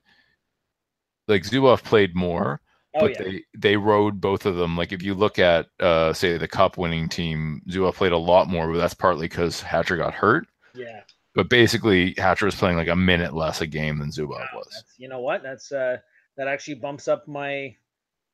[1.28, 2.60] Like Zubov played more,
[2.94, 4.76] oh but yeah they they rode both of them.
[4.76, 8.48] Like if you look at uh say the cup winning team, Zubov played a lot
[8.48, 10.46] more, but that's partly because Hatcher got hurt.
[10.74, 11.02] yeah.
[11.34, 14.84] But basically, Hatcher was playing like a minute less a game than Zubov Wow, was.
[14.98, 15.42] you know what?
[15.42, 15.98] That's uh
[16.36, 17.76] that actually bumps up my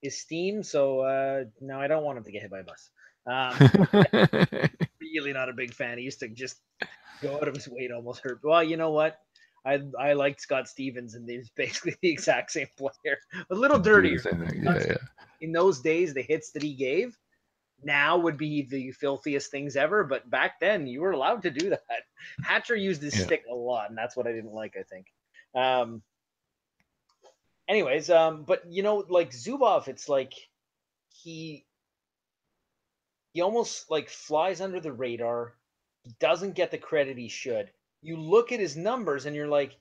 [0.05, 0.63] esteem.
[0.63, 2.91] So uh now I don't want him to get hit by a bus.
[3.27, 3.55] Um,
[5.01, 5.99] really not a big fan.
[5.99, 6.57] He used to just
[7.21, 8.41] go out of his way to almost hurt.
[8.43, 9.19] Well, you know what?
[9.67, 13.19] I I liked Scott Stevens, and he's basically the exact same player,
[13.51, 14.21] a little dirtier.
[14.63, 14.97] yeah, yeah.
[15.41, 17.19] In those days, the hits that he gave
[17.83, 20.05] now would be the filthiest things ever.
[20.05, 22.03] But back then, you were allowed to do that.
[22.43, 23.25] Hatcher used his Yeah.
[23.25, 24.77] stick a lot, and that's what I didn't like.
[24.79, 25.07] I think.
[25.55, 26.03] Um.
[27.69, 30.33] Anyways, um, but you know, like Zubov, it's like
[31.09, 31.67] he
[33.33, 35.55] he almost like flies under the radar.
[36.05, 37.71] He doesn't get the credit he should.
[38.07, 39.77] You look at his numbers and you're like,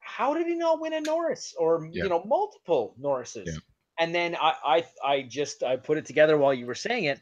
[0.00, 2.04] how did he not win a Norris or Yeah.
[2.04, 3.46] you know multiple Norrises?
[3.46, 3.58] Yeah.
[4.00, 7.20] And then I, I I just I put it together while you were saying it.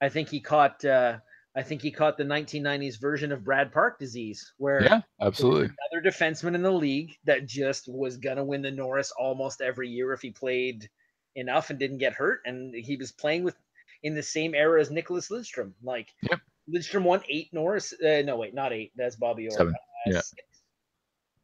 [0.00, 1.18] I think he caught uh,
[1.56, 5.70] I think he caught the 1990s version of Brad Park disease, where Yeah, absolutely.
[5.92, 10.12] another defenseman in the league that just was gonna win the Norris almost every year
[10.12, 10.88] if he played
[11.34, 12.40] enough and didn't get hurt.
[12.44, 13.56] And he was playing with
[14.02, 15.72] in the same era as Nicklas Lidstrom.
[15.82, 16.40] Like Yep.
[16.72, 17.92] Lidstrom won eight Norris.
[17.94, 18.92] Uh, no, wait, not eight.
[18.96, 19.50] That's Bobby Orr.
[19.56, 19.74] Seven.
[19.74, 20.20] Uh, Yeah.
[20.20, 20.42] six.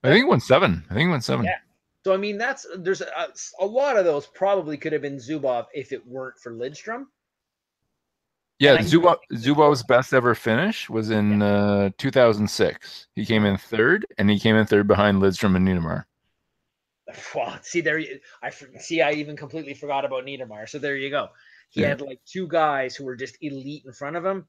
[0.02, 0.84] I think he won seven.
[0.90, 1.46] I think he won seven.
[1.46, 1.56] Yeah.
[2.04, 5.66] So I mean, that's there's a, a lot of those probably could have been Zubov
[5.72, 7.06] if it weren't for Lidstrom.
[8.60, 13.08] Yeah, Zubov, Zubov's best ever finish was in uh, 2006.
[13.14, 16.04] He came in third, and he came in third behind Lidstrom and Niedermayer.
[17.34, 18.00] Wow, see there,
[18.42, 19.02] I see.
[19.02, 20.68] I even completely forgot about Niedermayer.
[20.68, 21.28] So there you go.
[21.70, 21.88] He Yeah.
[21.88, 24.46] had like two guys who were just elite in front of him.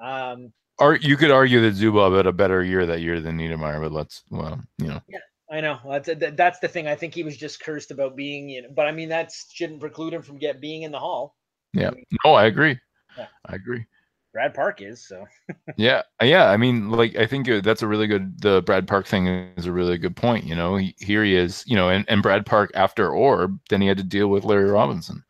[0.00, 3.80] Um, Or you could argue that Zubov had a better year that year than Niedermayer,
[3.80, 5.18] but let's, well, you know, Yeah,
[5.50, 6.86] I know that's that's the thing.
[6.86, 9.80] I think he was just cursed about being, you know, but I mean that shouldn't
[9.80, 11.34] preclude him from get being in the hall.
[11.72, 11.90] yeah.
[12.24, 12.78] No, I agree.
[13.16, 13.26] Yeah.
[13.46, 13.86] I agree.
[14.32, 15.24] Brad Park is so.
[15.78, 16.50] Yeah, yeah.
[16.50, 18.40] I mean, like, I think uh, that's a really good.
[18.42, 20.44] The Brad Park thing is a really good point.
[20.44, 21.64] You know, he, here he is.
[21.66, 24.70] You know, and, and Brad Park after Orr, then he had to deal with Larry
[24.70, 25.24] Robinson.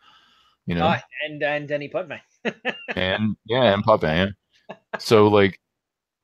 [0.67, 2.21] You know, Ah, and and Denny Potvin.
[2.97, 4.35] and yeah, and Papa.
[4.69, 4.77] Yeah.
[4.99, 5.61] So like,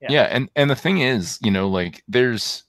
[0.00, 0.08] Yeah.
[0.10, 0.22] yeah.
[0.24, 2.64] and and the thing is, you know, like, there's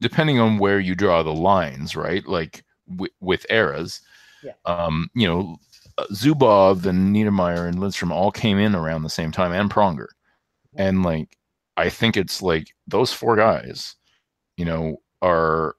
[0.00, 2.26] depending on where you draw the lines, right?
[2.26, 4.00] Like w- with eras,
[4.42, 4.52] Yeah.
[4.66, 5.56] um, you know,
[6.12, 10.08] Zubov and Niedermayer and Lidstrom all came in around the same time, and Pronger,
[10.76, 11.36] and like,
[11.76, 13.94] I think it's like those four guys,
[14.56, 15.76] you know, are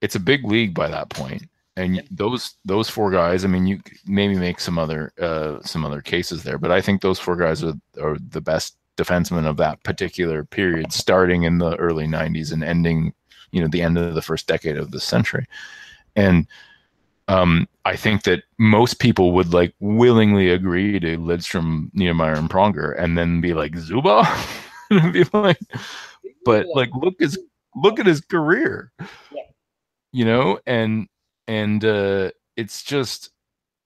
[0.00, 1.44] it's a big league by that point
[1.76, 6.02] and those those four guys i mean you maybe make some other uh some other
[6.02, 9.82] cases there but i think those four guys are, are the best defensemen of that
[9.82, 13.12] particular period starting in the early 90s and ending
[13.52, 15.46] you know the end of the first decade of the century.
[16.16, 16.46] And
[17.28, 22.98] um i think that most people would like willingly agree to lidstrom Niedermayer, and pronger
[22.98, 24.24] and then be like zuba?
[24.90, 25.58] And be like
[26.44, 27.38] but like look his
[27.74, 28.92] look at his career.
[29.30, 29.42] Yeah.
[30.12, 31.08] you know and
[31.48, 33.30] and uh it's just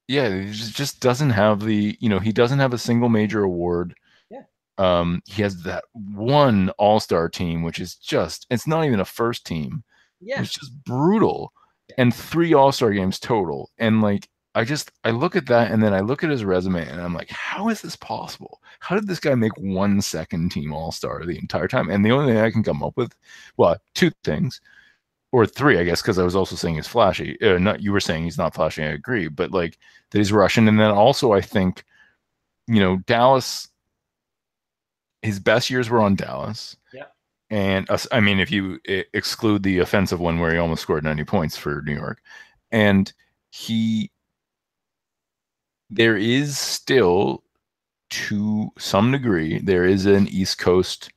[0.09, 3.95] yeah he just doesn't have the you know he doesn't have a single major award.
[4.31, 4.42] Yeah.
[4.79, 9.47] um he has that one all-star team which is just it's not even a first
[9.47, 9.83] team.
[10.21, 11.53] Yeah, it's just brutal.
[11.99, 13.71] And three all-star games total.
[13.79, 16.88] And like i just i look at that and then i look at his resume
[16.88, 18.61] and i'm like how is this possible?
[18.81, 21.90] How did this guy make one second team all-star the entire time?
[21.90, 23.14] And the only thing i can come up with
[23.57, 24.61] well two things
[25.37, 28.01] or three i guess because i was also saying he's flashy uh, not you were
[28.09, 29.79] saying he's not flashy i agree but like
[30.11, 31.85] that he's russian and then also i think
[32.66, 33.68] you know dallas
[35.22, 37.07] his best years were on dallas Yeah.
[37.51, 38.79] and us- I mean, if you
[39.12, 42.18] exclude the offensive one where he almost scored 90 points for New York,
[42.70, 43.12] and
[43.51, 44.11] he,
[45.90, 47.42] there is still,
[48.11, 51.11] to some degree, there is an East Coast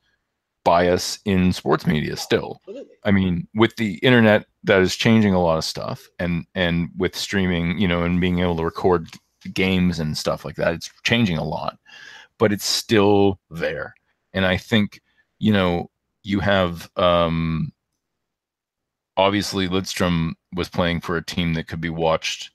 [0.70, 2.60] bias in sports media still.
[3.02, 7.16] I mean, with the internet, that is changing a lot of stuff, and and with
[7.16, 9.08] streaming, you know, and being able to record
[9.52, 11.76] games and stuff like that, it's changing a lot,
[12.38, 13.94] but it's still there.
[14.32, 15.00] And I think,
[15.40, 15.90] you know,
[16.22, 17.72] you have um,
[19.16, 22.52] obviously Lidstrom was playing for a team that could be watched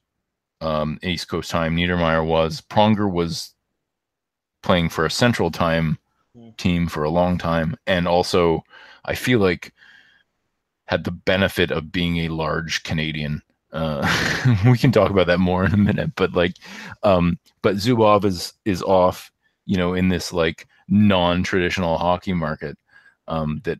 [0.61, 1.75] um, East Coast time.
[1.75, 2.61] Niedermayer was.
[2.61, 3.53] Pronger was
[4.63, 5.97] playing for a Central time.
[6.57, 8.63] Team for a long time, and also
[9.05, 9.73] I feel like
[10.87, 13.41] had the benefit of being a large Canadian.
[13.71, 14.05] Uh,
[14.69, 16.55] we can talk about that more in a minute, but like,
[17.03, 19.31] um, but Zubov is is off,
[19.65, 22.77] you know, in this like non-traditional hockey market
[23.27, 23.79] um, that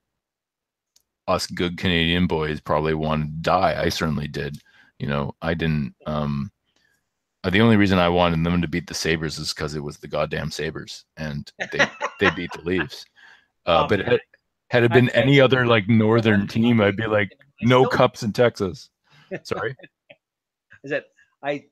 [1.27, 3.81] us good Canadian boys probably wanted to die.
[3.81, 4.57] I certainly did.
[4.99, 5.95] You know, I didn't.
[6.05, 6.51] Um,
[7.49, 10.07] the only reason I wanted them to beat the Sabres is because it was the
[10.07, 11.85] goddamn Sabres, and they
[12.19, 13.05] they beat the Leafs.
[13.65, 14.19] Uh, oh, but had,
[14.69, 18.89] had it been any other like northern team, I'd be like, no cups in Texas.
[19.43, 19.75] Sorry.
[20.83, 21.05] is that
[21.41, 21.65] I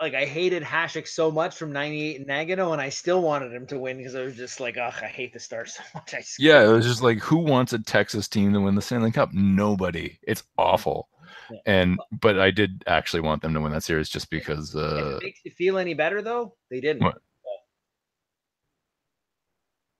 [0.00, 3.66] like I hated Hasek so much from '98 in Nagano, and I still wanted him
[3.66, 6.14] to win because I was just like, oh, I hate the Stars so much.
[6.38, 9.30] yeah, it was just like, who wants a Texas team to win the Stanley Cup?
[9.32, 10.18] Nobody.
[10.22, 11.08] It's awful.
[11.50, 11.58] Yeah.
[11.66, 14.74] And but I did actually want them to win that series just because.
[14.74, 17.02] Uh, if it makes you feel any better though, they didn't.
[17.02, 17.18] What?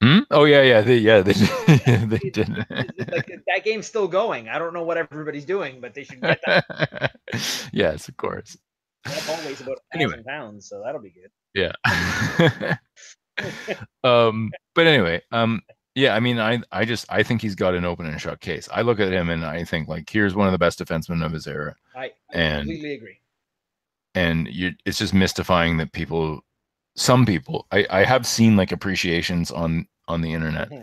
[0.02, 0.20] Hmm?
[0.30, 1.32] Oh yeah, yeah, they, yeah, they,
[2.06, 2.58] they didn't.
[2.70, 2.96] like,
[3.46, 4.48] that game's still going.
[4.48, 7.16] I don't know what everybody's doing, but they should get that.
[7.72, 8.56] yes, of course.
[9.04, 10.22] That ball weighs about a anyway.
[10.26, 11.30] pounds, so that'll be good.
[11.54, 11.72] Yeah.
[14.04, 15.60] um, but anyway, um,
[15.94, 18.68] yeah, I mean, I, I just, I think he's got an open and shut case.
[18.72, 21.32] I look at him and I think like, here's one of the best defensemen of
[21.32, 21.74] his era.
[21.94, 23.18] I, I and, completely agree.
[24.14, 26.42] And you, it's just mystifying that people,
[26.96, 30.82] some people, I, I have seen like appreciations on on the internet, mm-hmm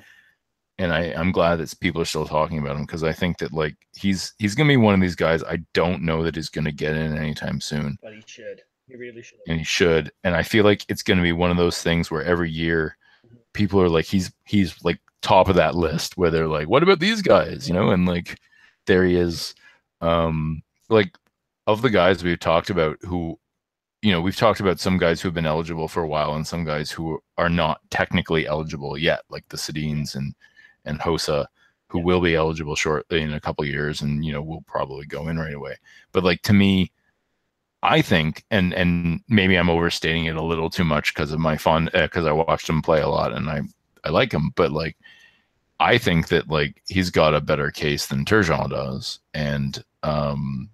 [0.79, 3.51] and I, I'm glad that people are still talking about him because I think that
[3.51, 5.43] like he's he's gonna be one of these guys.
[5.43, 7.97] I don't know that he's gonna get in anytime soon.
[8.01, 8.61] But he should.
[8.87, 9.39] He really should.
[9.47, 10.11] And he should.
[10.23, 13.37] And I feel like it's gonna be one of those things where every year mm-hmm.
[13.53, 16.99] people are like he's he's like top of that list where they're like, what about
[16.99, 17.67] these guys?
[17.67, 18.39] You know, and like
[18.85, 19.55] there he is.
[20.01, 21.17] Um like
[21.65, 23.39] of the guys we've talked about who
[24.01, 26.45] you know, we've talked about some guys who have been eligible for a while and
[26.45, 30.36] some guys who are not technically eligible yet, like the Sedins and
[30.86, 31.47] and Hossa,
[31.88, 35.27] who will be eligible shortly in a couple years, and you know will probably go
[35.27, 35.77] in right away.
[36.12, 36.91] But like to me,
[37.83, 41.57] I think, and and maybe I'm overstating it a little too much because of my
[41.57, 43.62] fun, because uh, I watched him play a lot and I
[44.03, 44.97] I like him, but like
[45.79, 50.69] I think that like he's got a better case than Turgeon does, and um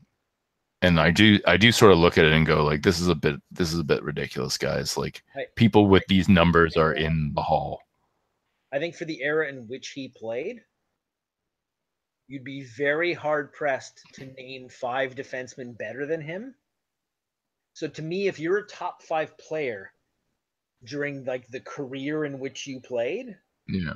[0.83, 3.07] and I do I do sort of look at it and go like this is
[3.07, 4.97] a bit this is a bit ridiculous, guys.
[4.97, 5.23] Like
[5.55, 7.81] people with these numbers are in the hall.
[8.71, 10.61] I think for the era in which he played,
[12.27, 16.53] you'd be very hard pressed to name five defensemen better than him.
[17.73, 19.91] So to me, if you're a top five player
[20.83, 23.37] during like the career in which you played,
[23.69, 23.93] yeah,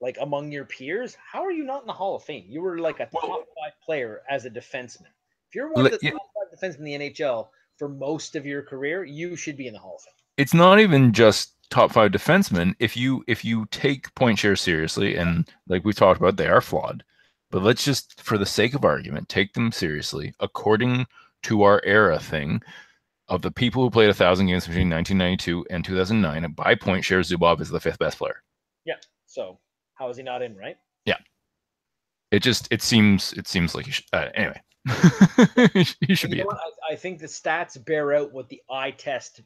[0.00, 2.44] like among your peers, how are you not in the Hall of Fame?
[2.48, 5.08] You were like a top five player as a defenseman.
[5.50, 8.62] If you're one of the top five defensemen in the NHL for most of your
[8.62, 10.14] career, you should be in the Hall of Fame.
[10.36, 15.16] It's not even just top five defensemen, if you if you take point share seriously,
[15.16, 17.02] and like we talked about, they are flawed.
[17.50, 21.06] But let's just, for the sake of argument, take them seriously according
[21.44, 22.62] to our era thing
[23.26, 26.52] of the people who played a thousand games between 1992 and 2009.
[26.52, 28.42] By point share, Zubov is the fifth best player.
[28.84, 28.96] Yeah.
[29.26, 29.58] So
[29.94, 30.56] how is he not in?
[30.56, 30.76] Right.
[31.06, 31.18] Yeah.
[32.30, 34.04] It just it seems it seems like he should.
[34.12, 34.60] Uh, anyway.
[36.00, 36.42] he should be.
[36.42, 39.42] I, I think the stats bear out what the eye test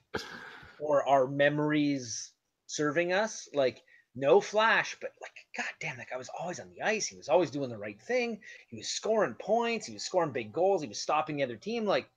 [0.79, 2.33] or our memories
[2.67, 3.49] serving us.
[3.55, 3.83] Like
[4.15, 7.07] no flash, but like god damn, that guy was always on the ice.
[7.07, 8.41] He was always doing the right thing.
[8.69, 9.87] He was scoring points.
[9.87, 10.83] He was scoring big goals.
[10.83, 11.85] He was stopping the other team.
[11.85, 12.09] Like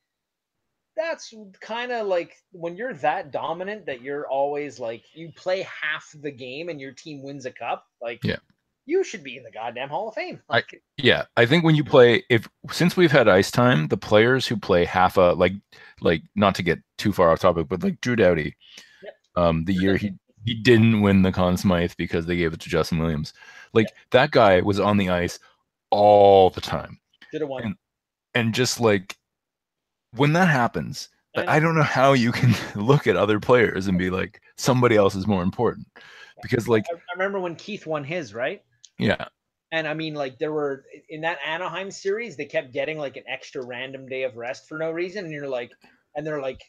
[0.95, 6.11] that's kind of like when you're that dominant that you're always like you play half
[6.21, 7.85] the game and your team wins a cup.
[8.01, 8.37] Like yeah.
[8.87, 10.41] You should be in the goddamn Hall of Fame.
[10.49, 13.97] Like, I, yeah, I think when you play, if since we've had ice time, the
[13.97, 15.53] players who play half a like
[15.99, 18.55] like not to get too far off topic, but like Drew Doughty,
[19.03, 19.13] yep.
[19.35, 20.13] um, the year he
[20.45, 23.33] he didn't win the Conn Smythe because they gave it to Justin Williams.
[23.73, 25.37] Like that guy was on the ice
[25.91, 26.97] all the time.
[27.33, 27.49] Did it.
[27.61, 27.75] And,
[28.33, 29.17] and just like
[30.15, 33.97] when that happens, I, I don't know how you can look at other players and
[33.97, 35.87] be like somebody else is more important.
[36.41, 38.63] Because like I remember when Keith won his, right?
[38.97, 39.25] Yeah.
[39.71, 43.23] And I mean, like, there were in that Anaheim series, they kept getting like an
[43.27, 45.25] extra random day of rest for no reason.
[45.25, 45.71] And you're like,
[46.15, 46.61] and they're like,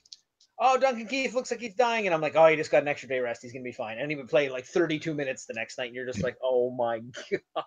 [0.59, 2.07] oh, Duncan Keith looks like he's dying.
[2.07, 3.43] And I'm like, oh, he just got an extra day rest.
[3.43, 3.99] He's going to be fine.
[3.99, 5.87] And he would play like 32 minutes the next night.
[5.87, 6.99] And you're just like, oh my
[7.55, 7.65] God.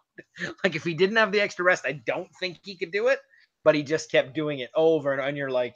[0.64, 3.20] like, if he didn't have the extra rest, I don't think he could do it.
[3.64, 5.14] But he just kept doing it over.
[5.14, 5.76] And, and you're like,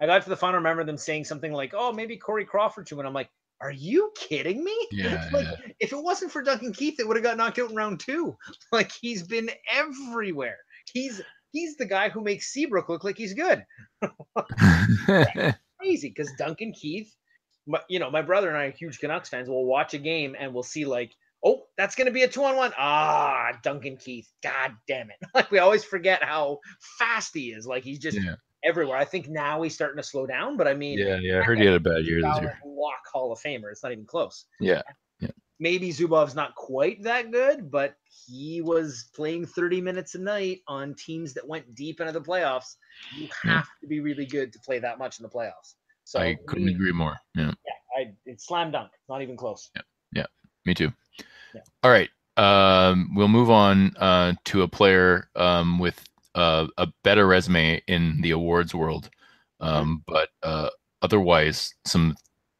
[0.00, 2.98] I got to the final, remember them saying something like, oh, maybe Corey Crawford too.
[2.98, 3.28] And I'm like,
[3.60, 4.76] are you kidding me?
[4.92, 5.72] Yeah, like, yeah.
[5.80, 8.36] if it wasn't for Duncan Keith, it would have got knocked out in round two.
[8.72, 10.58] Like he's been everywhere.
[10.92, 11.20] He's
[11.52, 13.64] he's the guy who makes Seabrook look like he's good.
[15.78, 17.14] crazy because Duncan Keith
[17.68, 19.48] my, you know, my brother and I are huge Canucks fans.
[19.48, 22.42] We'll watch a game and we'll see like, oh, that's going to be a two
[22.42, 22.72] on one.
[22.76, 24.28] Ah, Duncan Keith.
[24.42, 25.16] God damn it.
[25.34, 26.58] Like we always forget how
[26.98, 27.66] fast he is.
[27.66, 28.36] Like he's just Yeah.
[28.64, 28.96] Everywhere.
[28.96, 31.38] I think now he's starting to slow down, but I mean, Yeah, yeah.
[31.40, 32.58] I heard he had a bad year this year.
[32.64, 33.70] Walk Hall of Famer.
[33.70, 34.46] It's not even close.
[34.60, 34.82] Yeah.
[35.60, 37.96] Maybe Zubov's not quite that good, but
[38.28, 42.76] he was playing 30 minutes a night on teams that went deep into the playoffs.
[43.16, 43.54] You Yeah.
[43.54, 45.74] have to be really good to play that much in the playoffs.
[46.04, 47.18] So I couldn't agree more.
[47.34, 47.50] Yeah.
[47.98, 49.68] I, it's slam dunk, not even close.
[49.74, 49.82] Yeah.
[50.12, 50.26] Yeah.
[50.64, 50.92] Me too.
[51.52, 51.62] Yeah.
[51.82, 52.10] All right.
[52.36, 56.00] Um, we'll move on uh, to a player um, with
[56.38, 59.10] uh, a better resume in the awards world,
[59.58, 60.68] um, but uh,
[61.02, 62.16] otherwise some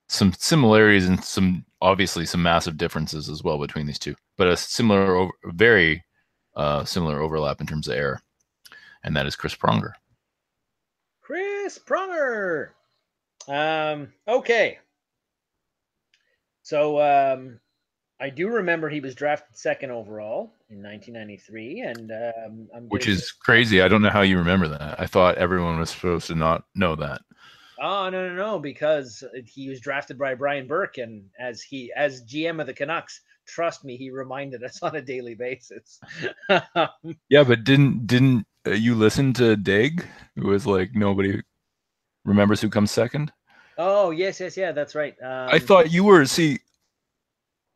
[0.09, 4.57] some similarities and some obviously some massive differences as well between these two, but a
[4.57, 6.03] similar, very
[6.57, 8.21] uh, similar overlap in terms of era,
[9.05, 9.93] and that is Chris Pronger.
[11.23, 12.71] Chris Pronger.
[13.47, 14.79] Um, okay.
[16.63, 17.61] So um,
[18.21, 23.31] I do remember he was drafted second overall in 1993, and um, I'm Which is
[23.31, 23.81] crazy.
[23.81, 24.99] I don't know how you remember that.
[24.99, 27.21] I thought everyone was supposed to not know that.
[27.81, 28.59] Oh no no no!
[28.59, 33.21] Because he was drafted by Brian Burke, and as he as GM of the Canucks,
[33.47, 36.01] trust me, he reminded us on a daily basis.
[37.29, 40.05] Yeah, but didn't didn't uh, you listen to Daigle?
[40.37, 41.41] It was like nobody
[42.25, 43.33] remembers who comes second.
[43.77, 45.15] oh yes yes yeah, that's right.
[45.23, 46.59] Um, I thought you were see.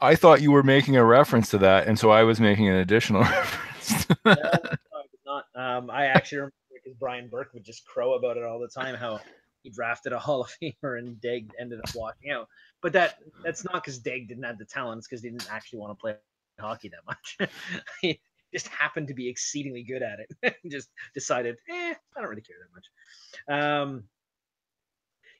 [0.02, 2.74] I thought you were making a reference to that, and so I was making an
[2.74, 4.08] additional reference.
[4.24, 5.44] no, no, not.
[5.54, 8.96] Um, I actually remember because Brian Burke would just crow about it all the time.
[8.96, 9.20] How
[9.62, 12.48] he drafted a Hall of Famer and Daigle ended up walking out.
[12.82, 15.96] But that that's not because Daigle didn't have the talents, because he didn't actually want
[15.96, 16.16] to play
[16.58, 17.50] hockey that much.
[18.02, 18.20] he
[18.52, 20.56] just happened to be exceedingly good at it.
[20.70, 23.62] just decided, eh, I don't really care that much.
[23.62, 24.04] Um,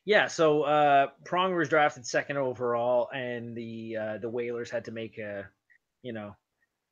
[0.05, 4.91] yeah, so uh, Pronger was drafted second overall, and the uh, the Whalers had to
[4.91, 5.49] make a,
[6.03, 6.35] you know,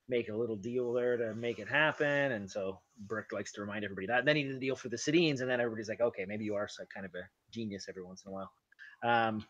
[0.08, 2.32] make a little deal there to make it happen.
[2.32, 4.20] And so Burke likes to remind everybody that.
[4.20, 6.44] And then he did a deal for the Sedins, and then everybody's like, okay, maybe
[6.44, 8.50] you are so kind of a genius every once in a while.
[9.02, 9.44] Um,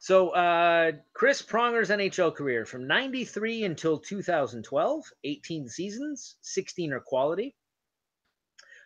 [0.00, 7.54] so uh, Chris Pronger's NHL career from 93 until 2012, 18 seasons, 16 are quality.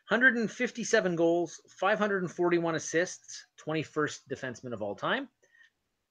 [0.08, 5.28] 157 goals, 541 assists, 21st defenseman of all time.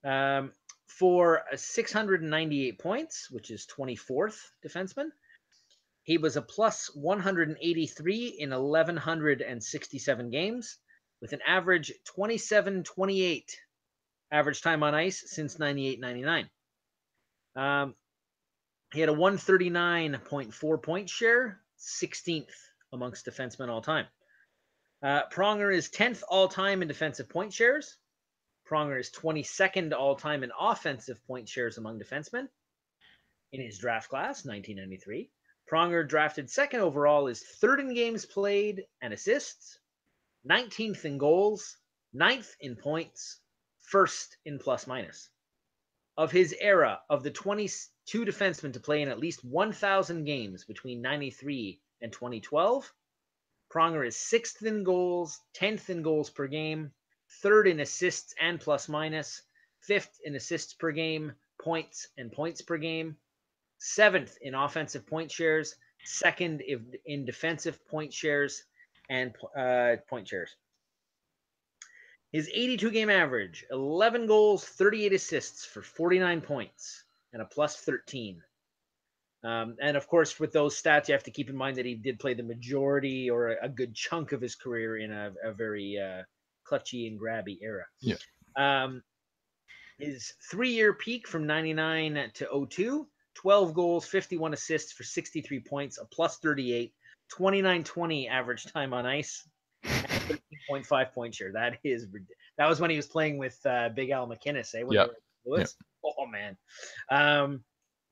[0.04, 0.52] Um,
[0.88, 5.10] for uh, 698 points, which is 24th defenseman.
[6.04, 10.78] He was a plus 183 in 1,167 games
[11.22, 13.58] with an average 27 28
[14.32, 16.50] average time on ice since 98 99.
[17.56, 17.96] Um,
[18.94, 22.48] he had a 139.4 point share, 16th
[22.94, 24.06] amongst defensemen all time.
[25.02, 27.98] Uh, Pronger is 10th all time in defensive point shares.
[28.70, 32.48] Pronger is 22nd all time in offensive point shares among defensemen.
[33.52, 35.30] In his draft class, 1993,
[35.70, 39.80] Pronger drafted second overall is third in games played and assists,
[40.50, 41.78] 19th in goals,
[42.16, 43.42] 9th in points,
[43.82, 45.30] first in plus minus.
[46.16, 51.02] Of his era, of the 22 defensemen to play in at least 1,000 games between
[51.02, 52.94] 93 and 2012,
[53.74, 56.92] Pronger is sixth in goals, 10th in goals per game,
[57.42, 59.42] third in assists and plus minus,
[59.80, 63.18] fifth in assists per game, points and points per game,
[63.80, 66.62] seventh in offensive point shares, second
[67.06, 68.64] in defensive point shares
[69.10, 70.56] and uh, point shares.
[72.32, 78.42] His 82 game average 11 goals, 38 assists for 49 points and a plus 13.
[79.44, 81.96] Um, and of course, with those stats, you have to keep in mind that he
[81.96, 85.98] did play the majority or a, good chunk of his career in a, a very
[85.98, 86.24] uh,
[86.66, 87.84] clutchy and grabby era.
[88.00, 88.16] Yeah.
[88.56, 89.04] Um,
[90.00, 95.98] his three year peak from 99 to 02 12 goals, 51 assists for 63 points,
[95.98, 96.94] a plus 38,
[97.30, 99.48] 29 20 average time on ice,
[99.84, 100.40] and
[100.70, 101.52] 13.5 point share.
[101.52, 102.08] That is
[102.58, 104.84] that was when he was playing with uh, Big Al MacInnis, eh?
[104.84, 105.08] When Yeah.
[105.46, 105.66] were?
[106.06, 106.58] Oh man.
[107.10, 107.64] Um,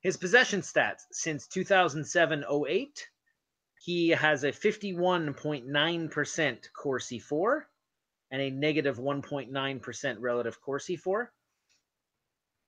[0.02, 3.08] his possession stats since 2007 08,
[3.80, 7.68] he has a 51.9% Corsi For
[8.30, 11.32] and a negative 1.9% relative Corsi For.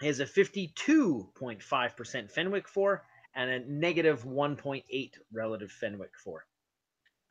[0.00, 3.04] He has a 52.5% Fenwick For
[3.34, 6.46] and a negative 1.8 relative Fenwick For.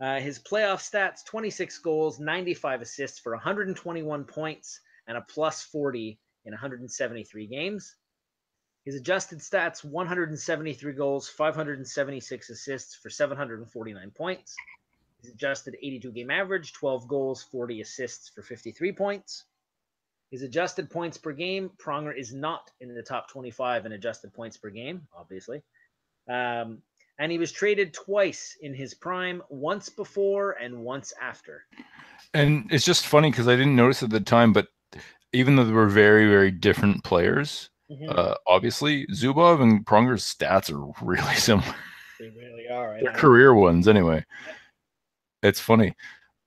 [0.01, 6.19] Uh, his playoff stats 26 goals, 95 assists for 121 points, and a plus 40
[6.45, 7.95] in 173 games.
[8.85, 14.55] His adjusted stats 173 goals, 576 assists for 749 points.
[15.21, 19.45] His adjusted 82 game average 12 goals, 40 assists for 53 points.
[20.31, 24.57] His adjusted points per game, Pronger is not in the top 25 in adjusted points
[24.57, 25.61] per game, obviously.
[26.27, 26.81] Um,
[27.19, 31.65] and he was traded twice in his prime, once before and once after.
[32.33, 34.67] And it's just funny because I didn't notice at the time, but
[35.31, 38.09] even though they were very, very different players, mm-hmm.
[38.09, 41.75] uh, obviously Zubov and Pronger's stats are really similar.
[42.19, 42.99] They really are.
[43.01, 44.25] They're career ones, anyway.
[45.41, 45.95] It's funny.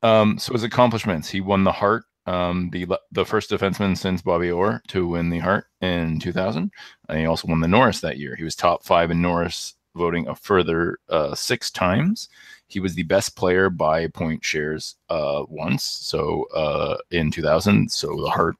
[0.02, 4.50] Um, so his accomplishments: he won the Hart, um, the the first defenseman since Bobby
[4.50, 6.70] Orr to win the Hart in 2000,
[7.08, 8.36] and he also won the Norris that year.
[8.36, 12.28] He was top five in Norris voting a further uh, six times.
[12.68, 17.90] He was the best player by point shares uh, once, so uh, in 2000.
[17.90, 18.56] So the Hart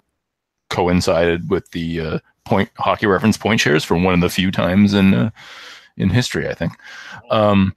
[0.71, 4.95] coincided with the uh, point hockey reference point shares for one of the few times
[4.95, 5.31] in uh,
[5.97, 6.73] in history, I think.
[7.31, 7.75] Um,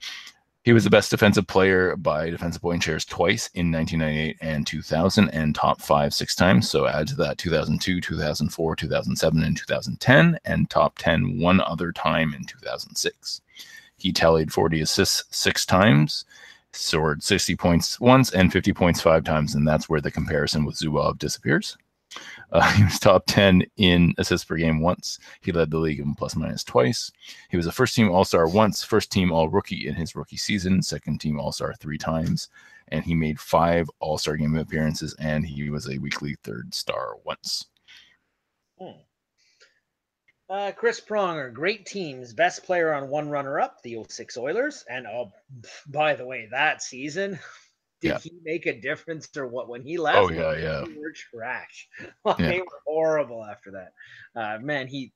[0.62, 5.30] he was the best defensive player by defensive point shares twice in 1998 and 2000,
[5.30, 6.68] and top five six times.
[6.68, 12.34] So add to that 2002, 2004, 2007, and 2010, and top 10 one other time
[12.34, 13.40] in 2006.
[13.96, 16.26] He tallied 40 assists six times,
[16.72, 20.76] scored 60 points once, and 50 points five times, and that's where the comparison with
[20.76, 21.76] Zubov disappears.
[22.52, 25.18] Uh, he was top 10 in assists per game once.
[25.40, 27.10] He led the league in plus minus twice.
[27.50, 30.36] He was a first team All Star once, first team All Rookie in his rookie
[30.36, 32.48] season, second team All Star three times.
[32.88, 37.16] And he made five All Star game appearances, and he was a weekly third star
[37.24, 37.66] once.
[38.78, 39.00] Hmm.
[40.50, 44.84] Uh, Chris Pronger, great teams, best player on one runner up, the 06 Oilers.
[44.90, 45.30] And oh,
[45.86, 47.38] by the way, that season,
[48.00, 48.18] did yeah.
[48.18, 50.18] he make a difference or what when he left?
[50.18, 50.84] Oh yeah, yeah.
[50.86, 51.88] They were trash.
[52.26, 52.34] yeah.
[52.38, 53.92] They were horrible after that.
[54.34, 55.12] Uh, man, he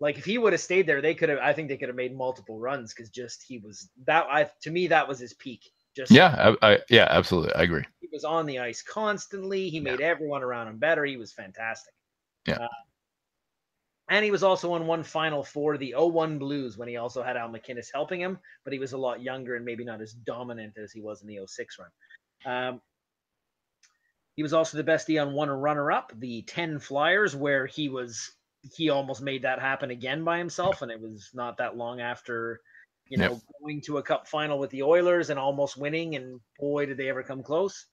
[0.00, 1.38] like if he would have stayed there, they could have.
[1.38, 4.26] I think they could have made multiple runs because just he was that.
[4.30, 5.70] I to me that was his peak.
[5.94, 7.84] Just yeah, I, I, yeah, absolutely, I agree.
[8.00, 9.70] He was on the ice constantly.
[9.70, 10.06] He made yeah.
[10.06, 11.04] everyone around him better.
[11.04, 11.94] He was fantastic.
[12.46, 12.56] Yeah.
[12.56, 12.68] Uh,
[14.08, 17.36] and he was also on one final for the 01 Blues when he also had
[17.36, 20.74] Al MacInnis helping him, but he was a lot younger and maybe not as dominant
[20.78, 21.88] as he was in the 06 run.
[22.46, 22.80] Um,
[24.36, 27.88] he was also the best D on one runner up, the 10 Flyers, where he
[27.88, 28.32] was
[28.74, 32.60] he almost made that happen again by himself, and it was not that long after
[33.08, 33.40] you know yep.
[33.60, 37.08] going to a cup final with the Oilers and almost winning, and boy did they
[37.08, 37.86] ever come close.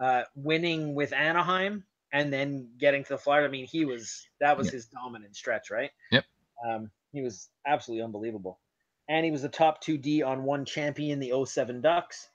[0.00, 3.46] Uh, winning with Anaheim and then getting to the Flyers.
[3.46, 4.74] I mean, he was that was yep.
[4.74, 5.90] his dominant stretch, right?
[6.10, 6.24] Yep.
[6.66, 8.58] Um, he was absolutely unbelievable,
[9.08, 12.28] and he was the top two D on one champion, the 07 Ducks.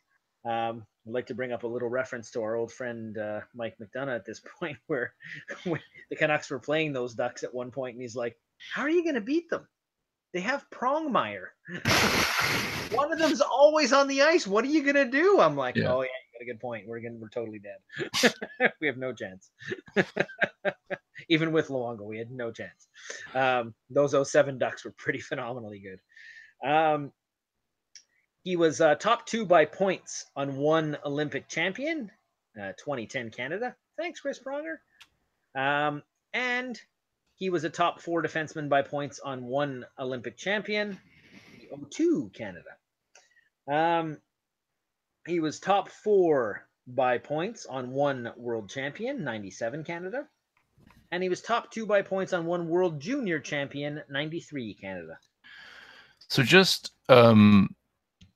[0.46, 3.76] Um, I'd like to bring up a little reference to our old friend uh, Mike
[3.82, 5.14] McDonough at this point, where,
[5.64, 5.82] where
[6.12, 8.38] the Canucks were playing those Ducks at one point, and he's like,
[8.74, 9.68] "How are you going to beat them?
[10.34, 11.48] They have Prongmeyer.
[12.96, 14.46] one of them's always on the ice.
[14.46, 15.92] What are you going to do?" I'm like, yeah.
[15.92, 16.88] "Oh yeah, you got a good point.
[16.88, 18.34] We're going we're totally dead.
[18.80, 19.50] we have no chance.
[21.28, 22.88] Even with Luongo, we had no chance.
[23.34, 26.00] Um, those 07 Ducks were pretty phenomenally good."
[26.64, 27.12] Um,
[28.50, 32.10] he was uh, top two by points on one Olympic champion,
[32.60, 33.76] uh, 2010 Canada.
[33.96, 34.78] Thanks, Chris Pronger.
[35.56, 36.02] Um,
[36.34, 36.82] and
[37.36, 40.98] he was a top four defenseman by points on one Olympic champion,
[41.92, 42.70] 02 Canada.
[43.72, 44.18] Um,
[45.28, 50.28] he was top four by points on one world champion, 97 Canada.
[51.12, 55.20] And he was top two by points on one world junior champion, 93 Canada.
[56.30, 57.76] So just um,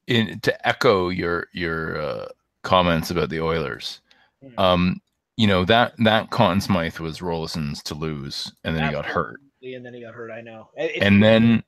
[0.07, 2.25] in to echo your your uh,
[2.63, 4.01] comments about the Oilers,
[4.41, 4.59] hmm.
[4.59, 5.01] um,
[5.37, 9.07] you know that that Conn Smythe was Roloson's to lose, and then Absolutely.
[9.07, 9.39] he got hurt.
[9.63, 10.31] And then he got hurt.
[10.31, 10.69] I know.
[10.77, 11.63] and then,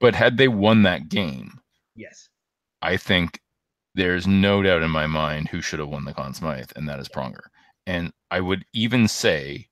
[0.00, 1.60] but had they won that game,
[1.94, 2.28] yes,
[2.82, 3.40] I think
[3.94, 7.00] there's no doubt in my mind who should have won the Conn Smythe, and that
[7.00, 7.44] is Pronger.
[7.86, 9.68] And I would even say,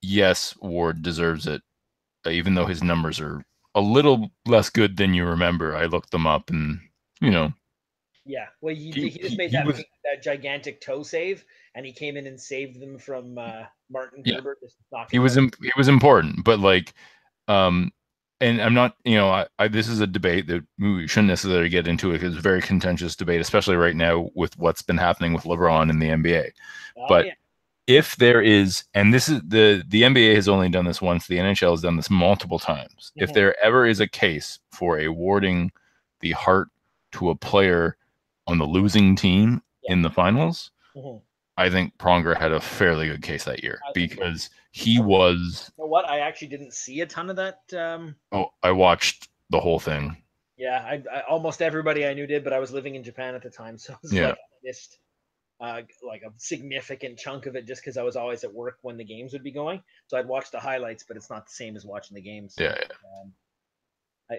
[0.00, 1.62] yes, Ward deserves it,
[2.26, 5.76] even though his numbers are a little less good than you remember.
[5.76, 6.80] I looked them up, and
[7.20, 7.52] you know.
[8.26, 11.44] Yeah, well, he, he, he just made he, that, was, that gigantic toe save,
[11.74, 14.36] and he came in and saved them from uh, Martin yeah.
[14.36, 14.56] Gerber.
[15.10, 16.94] he was imp- he was important, but like,
[17.48, 17.92] um,
[18.40, 21.68] and I'm not, you know, I, I, this is a debate that we shouldn't necessarily
[21.68, 25.34] get into it it's a very contentious debate, especially right now with what's been happening
[25.34, 26.50] with LeBron in the NBA.
[26.96, 27.32] Oh, but yeah
[27.86, 31.38] if there is and this is the the NBA has only done this once the
[31.38, 33.24] NHL has done this multiple times mm-hmm.
[33.24, 35.70] if there ever is a case for awarding
[36.20, 36.68] the Hart
[37.12, 37.96] to a player
[38.46, 39.92] on the losing team yeah.
[39.92, 41.18] in the finals mm-hmm.
[41.56, 45.88] I think Pronger had a fairly good case that year because he was you know
[45.88, 49.78] what I actually didn't see a ton of that um oh I watched the whole
[49.78, 50.16] thing
[50.56, 53.42] yeah I, I almost everybody I knew did but I was living in Japan at
[53.42, 54.28] the time so yeah.
[54.28, 54.98] Like I missed
[55.60, 58.96] uh, like a significant chunk of it just because I was always at work when
[58.96, 59.82] the games would be going.
[60.08, 62.54] So I'd watch the highlights, but it's not the same as watching the games.
[62.58, 62.74] Yeah.
[62.76, 63.20] yeah.
[63.22, 63.32] Um,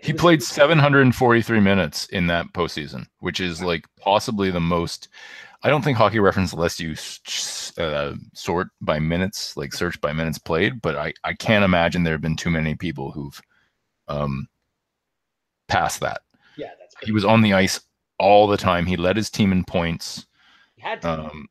[0.01, 5.09] he played 743 minutes in that postseason, which is like possibly the most.
[5.63, 6.95] I don't think Hockey Reference lets you
[7.77, 12.13] uh, sort by minutes, like search by minutes played, but I, I can't imagine there
[12.13, 13.39] have been too many people who've
[14.07, 14.47] um,
[15.67, 16.21] passed that.
[16.57, 16.95] Yeah, that's.
[17.03, 17.79] He was on the ice
[18.17, 18.85] all the time.
[18.85, 20.25] He led his team in points.
[20.75, 21.09] He had to.
[21.09, 21.47] Um,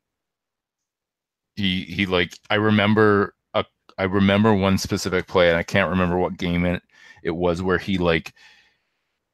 [1.55, 3.65] he he like I remember a
[3.97, 6.83] I remember one specific play, and I can't remember what game it
[7.23, 8.33] it was where he like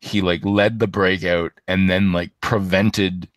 [0.01, 3.29] he like led the breakout and then like prevented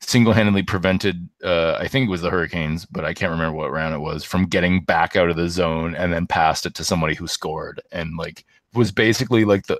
[0.00, 3.94] single-handedly prevented uh I think it was the Hurricanes, but I can't remember what round
[3.94, 7.14] it was, from getting back out of the zone and then passed it to somebody
[7.14, 8.44] who scored and like
[8.74, 9.78] was basically like the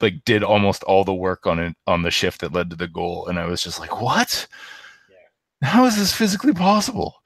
[0.00, 2.88] like did almost all the work on it on the shift that led to the
[2.88, 4.46] goal and I was just like, "What?
[5.62, 5.68] Yeah.
[5.68, 7.20] How is this physically possible?"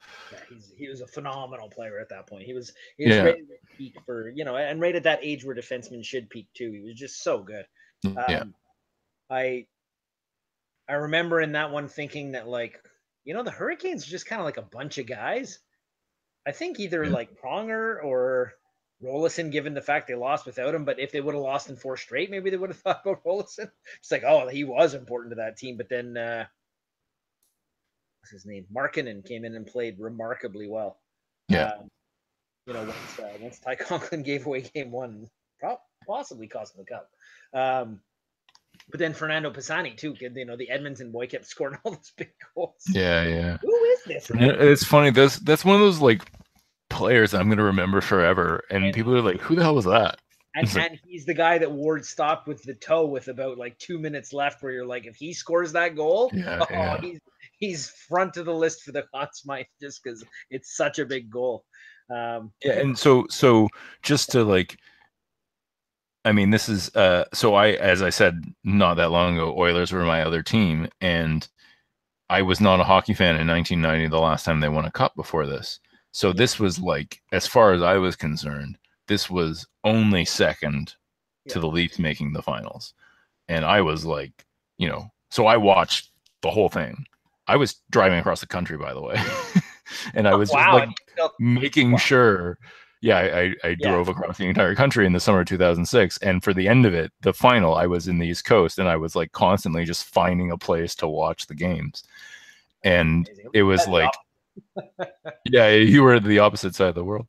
[0.77, 2.43] he was a phenomenal player at that point.
[2.43, 3.23] He was he was yeah.
[3.23, 6.47] ready to peak for you know, and right at that age where defensemen should peak
[6.53, 6.71] too.
[6.71, 7.65] He was just so good.
[8.05, 8.39] Mm, yeah.
[8.41, 8.55] Um,
[9.29, 9.65] I
[10.87, 12.79] I remember in that one thinking that like
[13.23, 15.59] you know the Hurricanes are just kind of like a bunch of guys.
[16.47, 17.11] I think either yeah.
[17.11, 18.53] like Pronger or
[19.03, 20.85] Roloson, given the fact they lost without him.
[20.85, 23.23] But if they would have lost in four straight, maybe they would have thought about
[23.23, 23.71] Roloson.
[23.99, 25.77] It's like, oh, he was important to that team.
[25.77, 26.45] But then uh,
[28.25, 28.65] what's his name?
[28.75, 30.97] Markkanen came in and played remarkably well.
[31.47, 31.73] Yeah.
[31.79, 31.89] Um,
[32.65, 35.27] you know, once uh, once Ty Conklin gave away game one,
[36.07, 37.09] possibly cost him the cup.
[37.53, 37.99] Um,
[38.89, 40.15] but then Fernando Pisani too.
[40.19, 42.81] You know, the Edmonton boy kept scoring all those big goals.
[42.89, 43.57] Yeah, yeah.
[43.61, 44.31] Who is this?
[44.31, 45.11] It's funny.
[45.11, 46.23] That's that's one of those like
[46.89, 48.63] players I'm going to remember forever.
[48.71, 50.17] And, and, people are like, "Who the hell was that?"
[50.55, 53.99] And, and he's the guy that Ward stopped with the toe with about like two
[53.99, 54.63] minutes left.
[54.63, 57.01] Where you're like, if he scores that goal, yeah, oh, yeah.
[57.01, 57.19] he's
[57.65, 61.29] he's front of the list for the Conn Smythe just because it's such a big
[61.29, 61.65] goal.
[62.09, 63.67] Um, yeah, and so so
[64.03, 64.77] just to like,
[66.23, 69.91] I mean, this is uh, so I as I said not that long ago, Oilers
[69.91, 71.47] were my other team, and
[72.29, 75.15] I was not a hockey fan in 1990, the last time they won a cup
[75.15, 75.79] before this.
[76.11, 80.95] So this was like, as far as I was concerned, this was only second
[81.45, 81.53] yeah.
[81.53, 82.93] to the Leafs making the finals,
[83.47, 84.45] and I was like,
[84.77, 86.11] you know, so I watched
[86.43, 87.03] the whole thing
[87.47, 89.21] I was driving across the country, by the way,
[90.13, 90.79] and I was wow.
[90.79, 91.97] just like making wow.
[91.97, 92.57] sure.
[93.01, 93.91] Yeah, I, I, I yeah.
[93.91, 96.93] drove across the entire country in the summer of 2006, and for the end of
[96.93, 100.05] it, the final, I was in the East Coast, and I was like constantly just
[100.05, 102.03] finding a place to watch the games,
[102.83, 104.11] and it was like,
[105.45, 107.27] yeah, you were the opposite side of the world,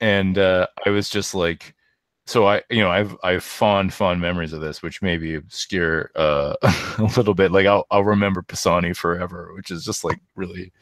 [0.00, 1.74] and uh, I was just like,
[2.26, 6.54] so I, you know, I've I've fond fond memories of this, which maybe obscure uh,
[6.98, 7.52] a little bit.
[7.52, 10.72] Like I'll I'll remember Pisani forever, which is just like really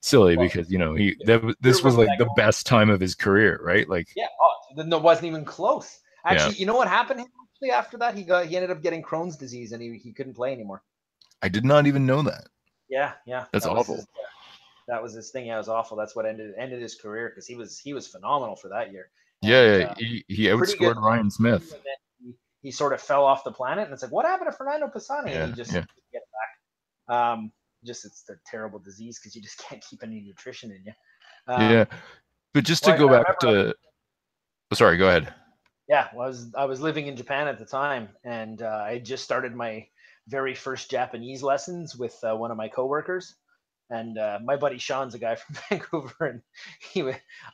[0.00, 3.16] silly well, because you know he that, this was like the best time of his
[3.16, 3.88] career, right?
[3.88, 5.98] Like yeah, oh, then it wasn't even close.
[6.24, 6.58] Actually, yeah.
[6.60, 8.14] you know what happened actually after that?
[8.14, 10.82] He got he ended up getting Crohn's disease and he he couldn't play anymore.
[11.42, 12.46] I did not even know that.
[12.88, 13.96] Yeah, yeah, that's that awful.
[13.96, 14.06] His,
[14.86, 15.46] that was his thing.
[15.46, 15.96] Yeah, it was awful.
[15.96, 19.10] That's what ended ended his career because he was he was phenomenal for that year.
[19.42, 19.84] Yeah, yeah.
[19.84, 21.74] Uh, he, he outscored Ryan Smyth.
[22.20, 24.88] He, he, sort of fell off the planet, and it's like, what happened to Fernando
[24.88, 25.32] Pisani?
[25.32, 25.84] Yeah, and he just yeah.
[26.12, 26.22] get
[27.08, 27.16] back.
[27.16, 27.52] Um,
[27.84, 30.92] just it's a terrible disease because you just can't keep any nutrition in you.
[31.48, 31.84] Um, yeah,
[32.54, 33.74] but just to well, go back to,
[34.70, 35.34] oh, sorry, go ahead.
[35.88, 38.98] Yeah, well, I was I was living in Japan at the time, and uh, I
[38.98, 39.86] just started my
[40.28, 43.34] very first Japanese lessons with uh, one of my coworkers.
[43.90, 46.42] And uh, my buddy Sean's a guy from Vancouver, and
[46.80, 47.04] he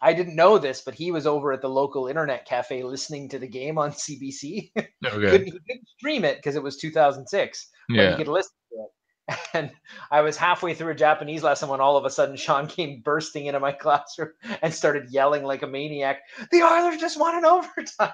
[0.01, 3.39] I didn't know this, but he was over at the local internet cafe listening to
[3.39, 4.73] the game on CBC.
[5.07, 5.31] Okay.
[5.31, 7.69] couldn't, he couldn't stream it because it was 2006.
[7.89, 7.97] Yeah.
[7.97, 8.89] But he could listen to it.
[9.55, 9.71] And
[10.11, 13.47] I was halfway through a Japanese lesson when all of a sudden Sean came bursting
[13.47, 14.31] into my classroom
[14.63, 16.21] and started yelling like a maniac.
[16.51, 18.13] The Oilers just won an overtime.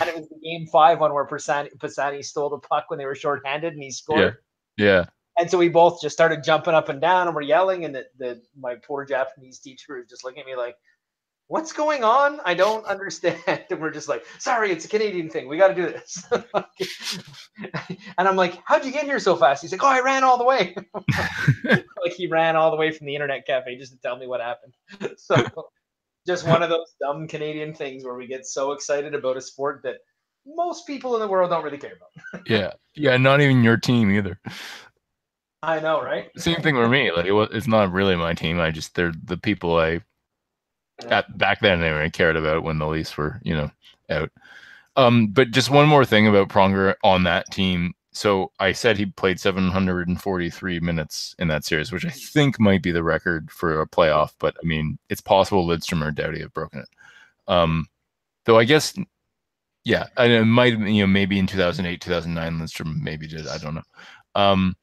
[0.00, 3.06] and it was the game five one where Pisani, Pisani stole the puck when they
[3.06, 4.36] were shorthanded and he scored.
[4.76, 4.84] Yeah.
[4.86, 5.04] Yeah.
[5.38, 7.84] And so we both just started jumping up and down and we're yelling.
[7.84, 10.76] And the, the my poor Japanese teacher was just looking at me like,
[11.48, 12.40] what's going on?
[12.44, 13.38] I don't understand.
[13.70, 15.48] And we're just like, sorry, it's a Canadian thing.
[15.48, 16.24] We got to do this.
[18.18, 19.62] and I'm like, how'd you get here so fast?
[19.62, 20.74] He's like, oh, I ran all the way.
[21.64, 24.40] like he ran all the way from the internet cafe just to tell me what
[24.40, 24.74] happened.
[25.16, 25.36] So
[26.26, 29.80] just one of those dumb Canadian things where we get so excited about a sport
[29.84, 29.96] that
[30.46, 32.48] most people in the world don't really care about.
[32.48, 32.72] yeah.
[32.94, 33.16] Yeah.
[33.16, 34.38] Not even your team either.
[35.64, 36.30] I know, right?
[36.36, 37.10] Same thing with me.
[37.10, 38.60] Like it was, it's not really my team.
[38.60, 40.00] I just they're the people I
[41.08, 43.70] at back then anyway cared about when the Leafs were you know
[44.10, 44.30] out.
[44.96, 47.94] Um, but just one more thing about Pronger on that team.
[48.12, 52.92] so I said he played 743 minutes in that series, which I think might be
[52.92, 54.34] the record for a playoff.
[54.38, 56.88] But I mean, it's possible Lidstrom or Doughty have broken it.
[57.48, 57.86] Um,
[58.44, 58.94] though I guess,
[59.84, 63.46] yeah, I it might you know maybe in 2008, 2009, Lidstrom maybe did.
[63.48, 63.82] I don't know.
[64.36, 64.76] Um,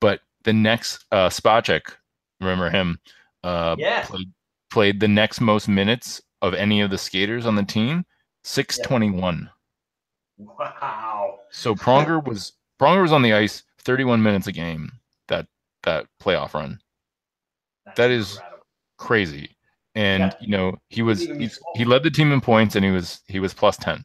[0.00, 1.92] but the next uh, Spacek,
[2.40, 2.98] remember him?
[3.42, 4.04] Uh, Yeah.
[4.04, 4.32] played,
[4.70, 8.04] played the next most minutes of any of the skaters on the team,
[8.44, 9.50] 621.
[10.38, 11.40] Wow.
[11.50, 14.92] So Pronger was Pronger was on the ice 31 minutes a game
[15.28, 15.46] that
[15.84, 16.78] that playoff run.
[17.86, 18.40] That's That is-.
[18.98, 19.50] Crazy.
[19.94, 20.32] And Yeah.
[20.40, 23.40] you know, he was he, he led the team in points and he was he
[23.40, 24.04] was plus 10.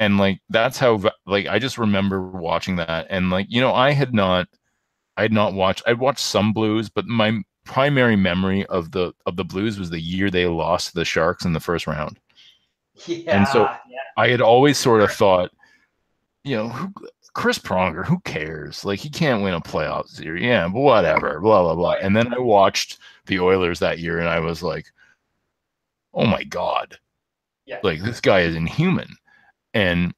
[0.00, 3.92] And like that's how like I just remember watching that and like you know, I
[3.92, 4.48] had not
[5.16, 9.36] I had not watched I'd watched some blues, but my primary memory of the of
[9.36, 12.18] the blues was the year they lost to the Sharks in the first round.
[13.06, 13.36] Yeah.
[13.38, 13.98] And so- yeah.
[14.16, 15.50] I had always sort of thought,
[16.44, 16.92] you know, who,
[17.32, 18.84] Chris Pronger, who cares?
[18.84, 20.42] Like he can't win a playoff series.
[20.44, 21.40] Yeah, but whatever.
[21.40, 21.94] Blah blah blah.
[22.00, 24.86] And then I watched the Oilers that year, and I was like,
[26.12, 26.96] oh my god,
[27.66, 27.80] Yeah.
[27.82, 29.08] like this guy is inhuman.
[29.72, 30.14] And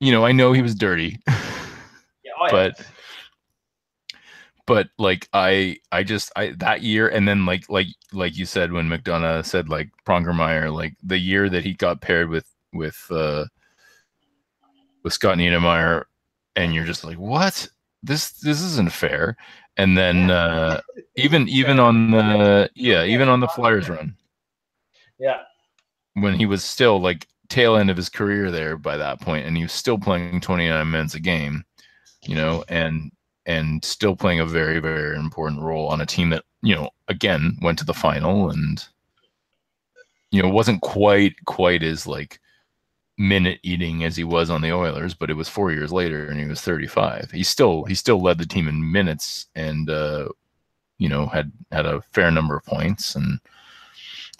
[0.00, 2.80] you know, I know he was dirty, Yeah, oh, but
[4.68, 8.70] but like I I just I that year and then like like like you said
[8.70, 12.44] when McDonough said like Prongermeyer like the year that he got paired with
[12.74, 13.46] with uh
[15.02, 16.04] with Scott Niedermayer
[16.54, 17.66] and you're just like what?
[18.02, 19.38] This this isn't fair.
[19.78, 20.82] And then uh
[21.16, 24.16] even even on the yeah even on the Flyers run.
[25.18, 25.38] yeah.
[26.12, 29.56] when he was still like tail end of his career there by that point and
[29.56, 31.64] he was still playing 29 minutes a game
[32.26, 33.10] you know and
[33.48, 37.56] and still playing a very very important role on a team that you know again
[37.62, 38.86] went to the final and
[40.30, 42.38] you know wasn't quite quite as like
[43.16, 46.38] minute eating as he was on the Oilers but it was 4 years later and
[46.38, 50.28] he was 35 he still he still led the team in minutes and uh
[50.98, 53.16] you know had had a fair number of points.
[53.16, 53.40] And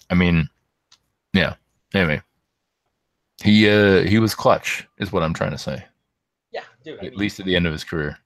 [0.09, 0.49] I mean
[1.33, 1.55] yeah
[1.93, 2.21] anyway.
[3.43, 5.83] He uh he was clutch is what I'm trying to say.
[6.51, 6.99] Yeah, dude.
[6.99, 8.17] I at mean, least at the end of his career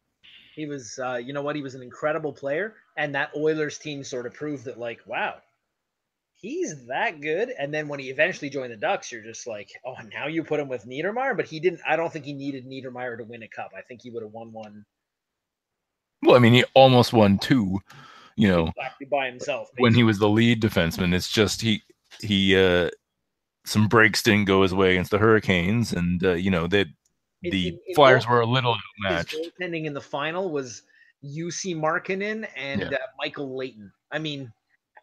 [0.56, 4.04] he was uh, you know what he was an incredible player and that oilers team
[4.04, 5.36] sort of proved that like wow
[6.36, 7.54] he's that good.
[7.58, 10.60] And then when he eventually joined the ducks you're just like oh now you put
[10.60, 13.48] him with niedermayer but he didn't i don't think he needed niedermayer to win a
[13.48, 13.72] cup.
[13.76, 14.86] I think he would have won one.
[16.22, 17.80] Well, I mean, he almost won two,
[18.38, 21.14] you know, exactly by himself when he was the lead defenseman.
[21.14, 21.82] It's just he
[22.22, 22.90] he uh
[23.66, 26.86] some breaks didn't go his way against the Hurricanes, and uh, you know they
[27.52, 29.36] the in- Flyers were a little his outmatched.
[29.60, 30.84] goaltending in the final was
[31.24, 32.88] Jussi Markkanen and Yeah.
[32.88, 33.92] uh, Michael Leighton.
[34.12, 34.52] I mean,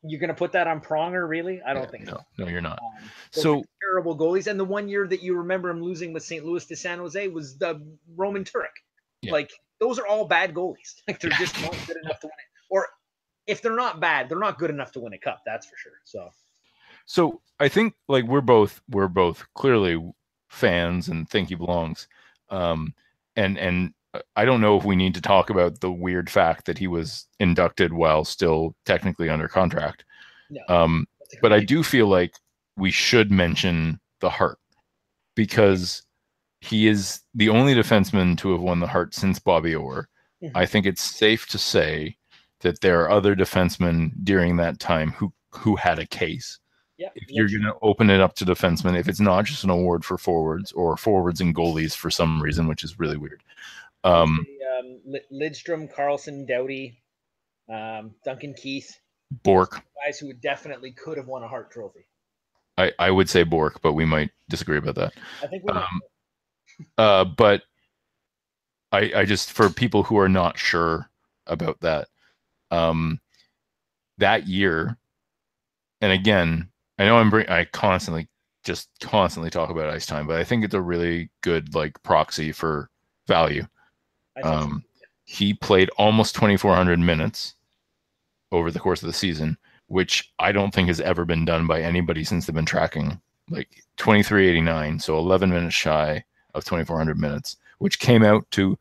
[0.03, 1.61] you're gonna put that on Pronger, really?
[1.62, 2.24] I don't Yeah, think no, so.
[2.38, 2.78] no, you're not.
[2.82, 4.47] Um, So terrible goalies.
[4.47, 6.45] And the one year that you remember him losing with St.
[6.45, 7.80] Louis to San Jose was the
[8.16, 8.68] Roman Turek.
[9.22, 9.32] Yeah.
[9.32, 10.95] Like those are all bad goalies.
[11.09, 12.47] Like they're just not good enough to win it.
[12.70, 12.86] Or
[13.47, 15.43] if they're not bad, they're not good enough to win a cup.
[15.45, 16.01] That's for sure.
[16.05, 16.30] So
[17.07, 19.99] so I think like we're both we're both clearly
[20.49, 22.09] fans and think he belongs.
[22.51, 22.94] Um,
[23.36, 23.94] and and
[24.36, 27.26] I don't know if we need to talk about the weird fact that he was
[27.38, 30.05] inducted while still technically under contract.
[30.51, 30.61] no.
[30.68, 31.07] Um,
[31.40, 32.34] but I do feel like
[32.76, 34.59] we should mention the Hart
[35.36, 36.03] because
[36.61, 40.09] he is the only defenseman to have won the Hart since Bobby Orr.
[40.42, 40.51] Mhm.
[40.55, 42.16] I think it's safe to say
[42.61, 46.59] that there are other defensemen during that time who who had a case.
[47.14, 50.05] If you're going to open it up to defensemen, if it's not just an award
[50.05, 53.42] for forwards or forwards and goalies for some reason, which is really weird.
[54.05, 54.46] Um,
[54.78, 55.01] um,
[55.32, 56.98] Lidstrom, Karlsson, Doughty,
[57.68, 58.98] um, Duncan Keith,
[59.42, 62.07] Bourque, guys who definitely could have won a Hart Trophy.
[62.78, 65.12] I, I would say Bourque, but we might disagree about that.
[65.42, 65.72] I think we.
[65.72, 66.01] Um,
[66.98, 67.62] uh, but
[68.92, 71.09] I, I just for people who are not sure
[71.46, 72.09] about that,
[72.70, 73.20] um,
[74.18, 74.96] that year,
[76.01, 76.70] and again,
[77.01, 78.28] I know I'm bring, I constantly
[78.62, 82.53] just constantly talk about ice time, but I think it's a really good like proxy
[82.53, 82.90] for
[83.26, 83.66] value.
[84.36, 84.53] I think so.
[84.53, 84.84] Um,
[85.24, 87.55] he played almost 2,400 minutes
[88.53, 91.80] over the course of the season, which I don't think has ever been done by
[91.80, 93.18] anybody since they've been tracking.
[93.48, 96.22] Like 2389, so 11 minutes shy
[96.53, 98.78] of 2,400 minutes, which came out to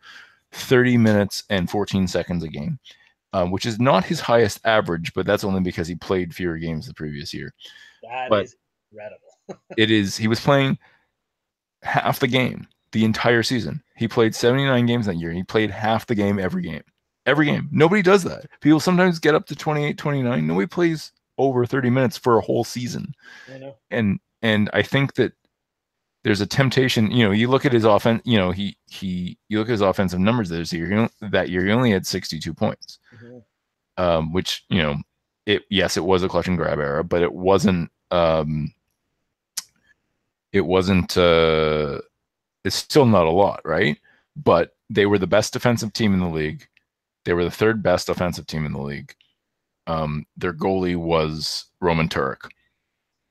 [0.51, 2.79] 30 minutes and 14 seconds a game,
[3.31, 6.85] um, which is not his highest average, but that's only because he played fewer games
[6.85, 7.53] the previous year.
[8.03, 8.55] That but- is
[8.91, 9.25] incredible.
[9.77, 10.77] It is, he was playing
[11.81, 13.81] half the game the entire season.
[13.95, 15.31] He played 79 games that year.
[15.31, 16.83] He played half the game every game.
[17.25, 17.67] Every game.
[17.71, 18.45] Nobody does that.
[18.61, 20.47] People sometimes get up to 28, 29.
[20.47, 23.13] Nobody plays over 30 minutes for a whole season.
[23.91, 25.33] And and I think that
[26.23, 27.11] there's a temptation.
[27.11, 28.21] You know, you look at his offense.
[28.25, 31.09] You know, he he you look at his offensive numbers this year.
[31.21, 34.03] that year, he only had 62 points, mm-hmm.
[34.03, 34.97] um, which you know,
[35.45, 37.91] it yes, it was a clutch and grab era, but it wasn't.
[38.11, 38.73] Um,
[40.51, 41.17] it wasn't.
[41.17, 41.99] Uh,
[42.63, 43.97] it's still not a lot, right?
[44.35, 46.67] But they were the best defensive team in the league.
[47.25, 49.13] They were the third best offensive team in the league.
[49.87, 52.49] Um, their goalie was Roman Turek,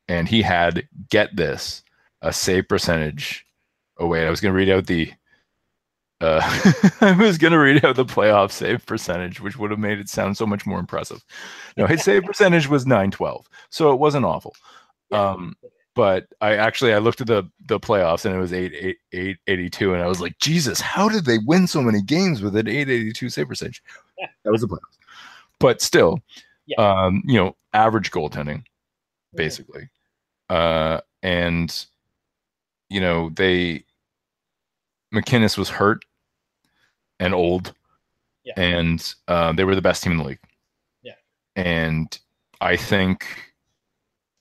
[0.09, 1.83] and he had get this
[2.23, 3.47] a save percentage.
[3.99, 5.13] Oh wait, I was going to read out the.
[6.21, 6.41] Uh,
[7.01, 10.09] I was going to read out the playoff save percentage, which would have made it
[10.09, 11.25] sound so much more impressive.
[11.77, 14.55] No, his save percentage was nine twelve, so it wasn't awful.
[15.13, 15.57] Um,
[15.95, 19.39] but I actually I looked at the the playoffs and it was eight eight eight
[19.47, 22.57] eighty two, and I was like, Jesus, how did they win so many games with
[22.57, 23.83] an eight eighty two save percentage?
[24.45, 24.99] That was the playoffs,
[25.61, 26.19] but still,
[26.67, 26.77] yeah.
[26.79, 28.65] um, you know, average goaltending,
[29.35, 29.89] basically,
[30.51, 31.87] uh, and
[32.91, 33.85] you know they
[35.15, 36.05] MacInnis was hurt
[37.21, 37.73] and old,
[38.45, 38.55] yeah.
[38.57, 40.41] and uh, they were the best team in the league.
[41.03, 41.15] Yeah,
[41.57, 42.19] and
[42.61, 43.27] I think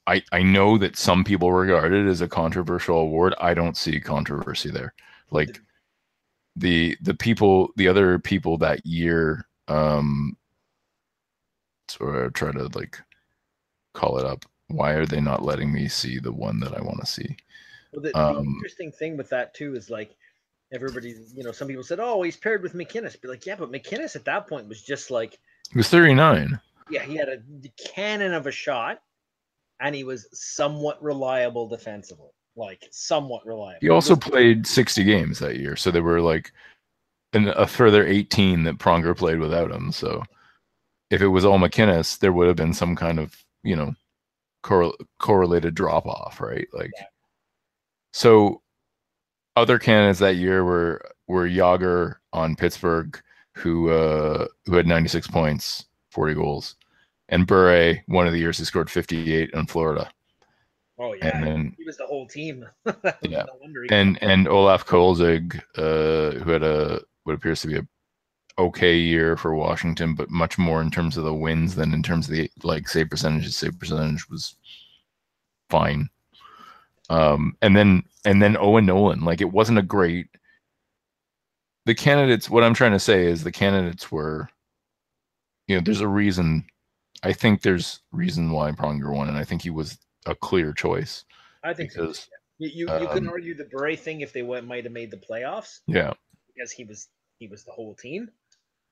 [0.07, 3.35] I, I know that some people regard it as a controversial award.
[3.39, 4.93] I don't see controversy there.
[5.31, 5.59] Like
[6.55, 10.35] the the people the other people that year um
[11.87, 12.97] so I try to like
[13.93, 14.45] call it up.
[14.69, 17.37] Why are they not letting me see the one that I want to see?
[17.93, 20.15] Well, the, um, the interesting thing with that too is like
[20.71, 23.71] everybody, you know, some people said, "Oh, he's paired with MacInnis." Be like, yeah, but
[23.71, 25.37] MacInnis at that point was just like
[25.71, 26.59] he was thirty nine.
[26.89, 27.39] Yeah, he had a
[27.93, 28.99] cannon of a shot
[29.79, 33.79] and he was somewhat reliable defensively, like somewhat reliable.
[33.81, 36.51] He also played 60 games that year, so there were like
[37.33, 39.91] an, a further 18 that Pronger played without him.
[39.91, 40.23] So
[41.09, 43.93] if it was all MacInnis, there would have been some kind of you know
[44.63, 46.67] cor- correlated drop off, right?
[46.73, 47.05] Like yeah.
[48.13, 48.61] so.
[49.57, 53.19] Other candidates that year were were Jagr on Pittsburgh,
[53.53, 56.75] who uh, who had 96 points, 40 goals
[57.29, 60.09] and Bure, one of the years he scored 58 in Florida.
[60.99, 62.65] Oh yeah, and then, he was the whole team.
[63.21, 67.87] yeah, no and and Olaf Kolzig, uh, who had a what appears to be a
[68.57, 72.27] okay year for Washington, but much more in terms of the wins than in terms
[72.27, 73.43] of the like save percentage.
[73.43, 74.55] His save percentage was
[75.69, 76.09] fine.
[77.09, 80.27] Um, and then and then Owen Nolan, like it wasn't a great.
[81.85, 84.49] The candidates, what I'm trying to say is the candidates were,
[85.67, 86.65] you know, there's a reason
[87.23, 91.25] I think there's reason why Pronger won, and I think he was a clear choice.
[91.63, 92.25] I think because, so.
[92.59, 95.11] You you, um, you couldn't argue the Bure thing if they went, might have made
[95.11, 95.79] the playoffs.
[95.87, 96.13] Yeah,
[96.53, 97.07] because he was
[97.39, 98.29] he was the whole team.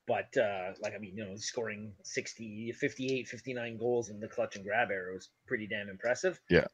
[0.07, 4.55] But uh, like I mean, you know, scoring 60, 58, 59 goals in the clutch
[4.55, 6.39] and grab era was pretty damn impressive.
[6.49, 6.65] Yeah,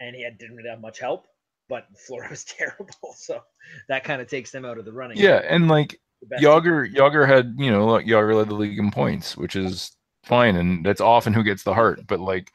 [0.00, 1.26] and he had, didn't really have much help,
[1.68, 3.42] but Flora was terrible, so
[3.88, 5.18] that kind of takes them out of the running.
[5.18, 6.00] Yeah, and like
[6.40, 9.92] Jagr, Yager had you know like Jagr led the league in points, which is
[10.24, 12.06] fine, and that's often who gets the Hart.
[12.06, 12.52] But like,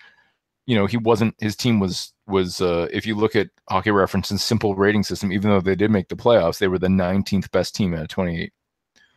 [0.66, 1.36] you know, he wasn't.
[1.40, 2.62] His team was was.
[2.62, 6.10] Uh, if you look at Hockey Reference's simple rating system, even though they did make
[6.10, 8.52] the playoffs, they were the 19th best team out of 28.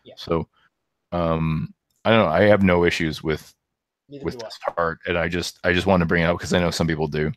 [0.05, 0.15] Yeah.
[0.17, 0.49] So,
[1.13, 1.75] um,
[2.05, 2.33] I don't know.
[2.33, 3.55] I have no issues with
[4.09, 6.53] Neither with this part, and I just I just want to bring it up because
[6.53, 7.33] I know some people do,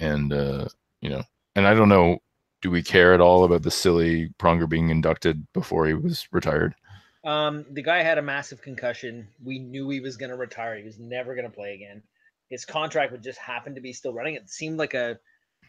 [0.00, 0.68] and uh,
[1.00, 1.22] you know,
[1.54, 2.18] and I don't know.
[2.62, 6.74] Do we care at all about the silly Pronger being inducted before he was retired?
[7.22, 9.28] Um, the guy had a massive concussion.
[9.44, 10.76] We knew he was going to retire.
[10.76, 12.02] He was never going to play again.
[12.48, 14.36] His contract would just happen to be still running.
[14.36, 15.18] It seemed like a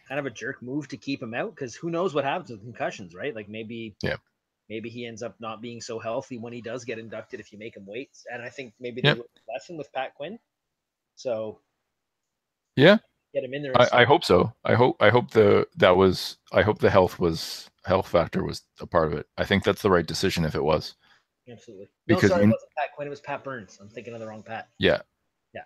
[0.07, 2.61] kind of a jerk move to keep him out because who knows what happens with
[2.61, 3.35] concussions, right?
[3.35, 4.17] Like maybe, yeah,
[4.69, 7.57] maybe he ends up not being so healthy when he does get inducted if you
[7.57, 8.11] make him wait.
[8.31, 9.17] And I think maybe yep.
[9.17, 10.37] they lesson with Pat Quinn.
[11.15, 11.59] So,
[12.75, 12.97] yeah,
[13.37, 13.79] get him in there.
[13.79, 14.51] I, I, hope so.
[14.65, 18.63] I hope I hope the that was I hope the health was health factor was
[18.79, 19.27] a part of it.
[19.37, 20.95] I think that's the right decision if it was.
[21.49, 21.87] Absolutely.
[22.07, 23.07] Because no, sorry, it wasn't Pat Quinn.
[23.07, 23.77] It was Pat Burns.
[23.81, 24.69] I'm thinking of the wrong Pat.
[24.79, 24.99] Yeah.
[25.53, 25.61] Yeah.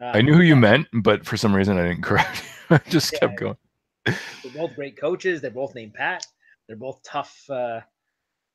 [0.00, 2.76] I knew who you meant, but for some reason I didn't correct you.
[2.76, 3.56] I just yeah, kept going.
[4.04, 5.40] They're both great coaches.
[5.40, 6.26] They're both named Pat.
[6.66, 7.80] They're both tough, uh,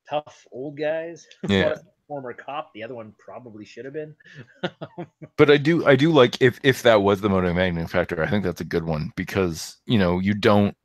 [0.10, 1.28] tough old guys.
[1.50, 1.76] Yeah.
[2.08, 2.74] former cop.
[2.74, 4.16] The other one probably should have been.
[5.38, 8.24] but I do, I do like if if that was the motivating factor.
[8.24, 10.76] I think that's a good one because you know you don't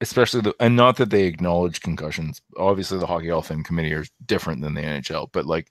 [0.00, 2.40] especially the and not that they acknowledge concussions.
[2.56, 5.70] Obviously, the Hockey Hall of Fame committee are different than the NHL, but like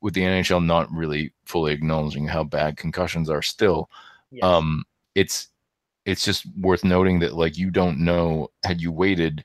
[0.00, 3.88] with the NHL not really fully acknowledging how bad concussions are still,
[4.30, 4.42] yes.
[4.42, 4.84] um,
[5.14, 5.48] it's
[6.04, 9.44] it's just worth noting that like you don't know had you waited,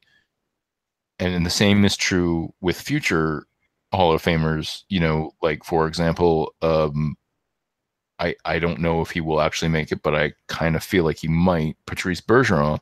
[1.20, 3.45] and the same is true with future
[3.93, 4.84] Hall of Famers.
[4.89, 7.15] You know, like for example, um,
[8.20, 11.03] I I don't know if he will actually make it, but I kind of feel
[11.03, 11.78] like he might.
[11.86, 12.80] Patrice Bergeron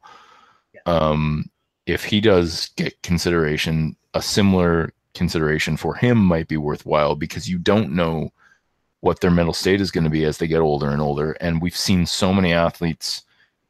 [0.86, 1.46] um,
[1.86, 7.58] if he does get consideration, a similar consideration for him might be worthwhile because you
[7.58, 8.30] don't know
[9.02, 11.34] what their mental state is going to be as they get older and older.
[11.34, 13.24] And we've seen so many athletes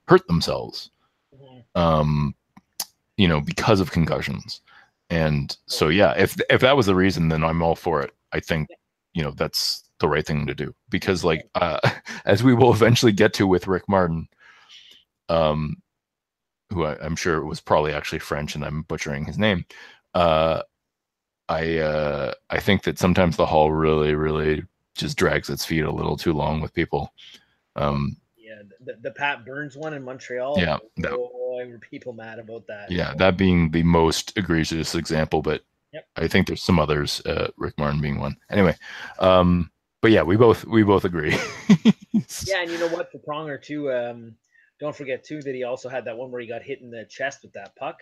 [0.07, 0.91] hurt themselves,
[1.35, 1.63] Mhm.
[1.75, 2.35] um,
[3.17, 4.61] you know, because of concussions.
[5.09, 8.11] And so, yeah, if if that was the reason, then I'm all for it.
[8.31, 8.69] I think,
[9.13, 11.79] you know, that's the right thing to do because, like, uh,
[12.25, 14.27] as we will eventually get to with Rick Martin,
[15.29, 15.77] um,
[16.71, 19.65] who I, I'm sure was probably actually French, and I'm butchering his name.
[20.13, 20.61] Uh,
[21.49, 24.63] I uh, I think that sometimes the hall really, really
[24.95, 27.13] just drags its feet a little too long with people.
[27.75, 28.17] Um,
[28.83, 30.55] the, the Pat Burns one in Montreal.
[30.57, 32.91] Yeah, that- boy, were people mad about that.
[32.91, 35.61] yeah, that being the most egregious example, but
[35.93, 36.07] Yep.
[36.17, 37.21] I think there's some others.
[37.25, 38.35] Uh, Rick Martin being one.
[38.49, 38.75] Anyway,
[39.19, 41.37] um, but yeah, we both we both agree.
[42.47, 43.11] Yeah, and you know what?
[43.11, 43.91] For Pronger too.
[43.91, 44.35] Um,
[44.79, 47.05] don't forget too that he also had that one where he got hit in the
[47.05, 47.99] chest with that puck.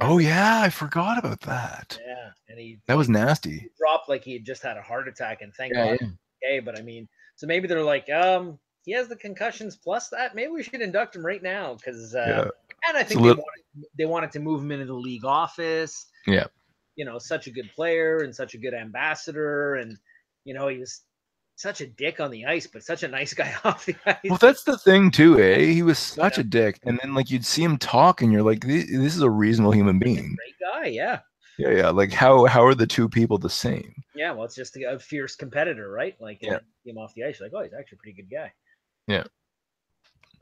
[0.00, 1.98] Oh yeah, I forgot about that.
[2.06, 3.70] Yeah, and he That was nasty.
[3.78, 6.60] dropped like he had just had a heart attack, and thank Yeah, God, okay.
[6.60, 10.34] But I mean, so maybe they're like, um, he has the concussions plus that.
[10.34, 12.88] Maybe we should induct him right now because, uh, Yeah.
[12.88, 16.06] and I think they, little- wanted, they wanted to move him into the league office.
[16.26, 16.46] Yeah.
[16.96, 19.96] you know, such a good player and such a good ambassador, and
[20.44, 21.00] you know, he was
[21.56, 24.16] such a dick on the ice, but such a nice guy off the ice.
[24.24, 25.60] Well, that's the thing too, eh?
[25.64, 28.64] He was such a dick, and then like you'd see him talk, and you're like,
[28.64, 31.20] "This this is a reasonable human being." Great guy, yeah.
[31.58, 31.88] Yeah, yeah.
[31.90, 33.94] Like how how are the two people the same?
[34.14, 36.14] Yeah, well, it's just a, fierce competitor, right?
[36.20, 36.58] Like, Yeah.
[36.84, 38.52] him off the ice, like, oh, he's actually a pretty good guy.
[39.06, 39.24] Yeah.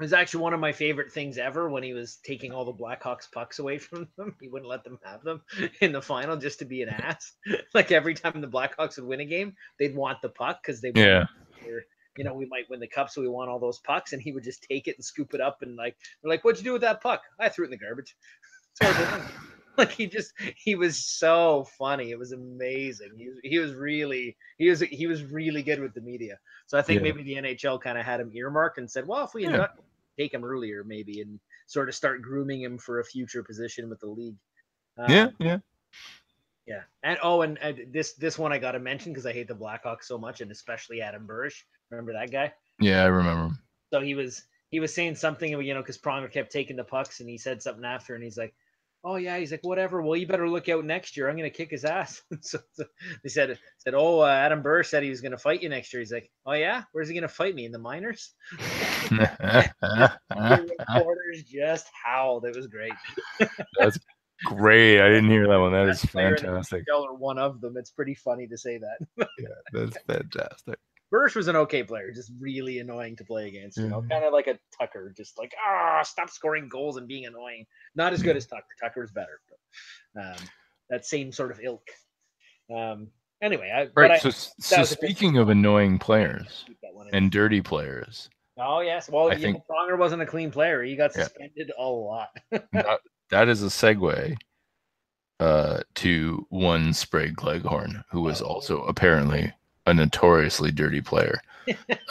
[0.01, 2.73] It was actually one of my favorite things ever when he was taking all the
[2.73, 4.35] Blackhawks pucks away from them.
[4.41, 5.43] He wouldn't let them have them
[5.81, 7.33] in the final just to be an ass.
[7.75, 10.93] like every time the Blackhawks would win a game, they'd want the puck because they,
[10.95, 11.27] Yeah,
[11.67, 11.85] were,
[12.17, 14.33] you know, we might win the cup, so we want all those pucks, and he
[14.33, 16.73] would just take it and scoop it up and like, they're like, what'd you do
[16.73, 17.23] with that puck?
[17.39, 18.17] I threw it in the garbage.
[19.77, 22.11] That's what I did." like he just he was so funny.
[22.11, 23.13] It was amazing.
[23.17, 26.39] He was, he was really he was he was really good with the media.
[26.67, 27.03] So I think Yeah.
[27.03, 29.67] maybe the NHL kind of had him earmarked and said, well, if we Yeah.
[30.19, 34.01] take him earlier, maybe, and sort of start grooming him for a future position with
[34.01, 34.37] the league.
[35.09, 35.59] yeah, Um, yeah.
[36.67, 36.83] yeah.
[37.03, 39.55] And oh, and, and this this one I got to mention because I hate the
[39.55, 41.65] Blackhawks so much, and especially Adam Burish.
[41.91, 42.53] Remember that guy?
[42.79, 43.45] Yeah, I remember.
[43.47, 43.59] him.
[43.93, 47.21] So he was he was saying something, you know, because Pronger kept taking the pucks,
[47.21, 48.55] and he said something after, and he's like,
[49.05, 50.03] "Oh yeah," he's like, "Whatever.
[50.03, 51.29] Well, you better look out next year.
[51.29, 52.85] I'm gonna kick his ass." so, so
[53.23, 56.01] they said said, "Oh, uh, Adam Burr said he was gonna fight you next year."
[56.01, 58.35] He's like, "Oh yeah, where's he gonna fight me in the minors?"
[59.11, 60.11] the
[60.79, 62.45] reporters just howled.
[62.45, 62.93] It was great.
[63.79, 63.99] That's
[64.45, 65.01] great.
[65.01, 65.73] I didn't hear that one.
[65.73, 66.85] That is Best player fantastic.
[66.87, 67.77] NHL one of them.
[67.77, 69.29] It's pretty funny to say that.
[69.39, 70.79] Yeah, that's fantastic.
[71.13, 73.79] Burish was an okay player, just really annoying to play against.
[73.79, 74.11] You know, Mhm.
[74.11, 77.67] kind of like a Tucker, just like ah, stop scoring goals and being annoying.
[77.95, 78.65] Not as good as Tucker.
[78.81, 80.37] Tucker's better, but um,
[80.89, 81.87] that same sort of ilk.
[82.73, 83.09] Um,
[83.43, 84.11] anyway, I, but Right.
[84.13, 87.15] I So, so was a good- speaking of annoying players keep that one in.
[87.15, 90.83] and dirty players, oh yes, well, I think- Pronger wasn't a clean player.
[90.85, 91.25] He got Yeah.
[91.25, 92.29] suspended a lot.
[92.73, 93.01] that,
[93.31, 94.37] that is a segue
[95.41, 98.47] uh, to one Sprague Cleghorn, who was Oh.
[98.47, 99.53] also apparently
[99.91, 101.41] a notoriously dirty player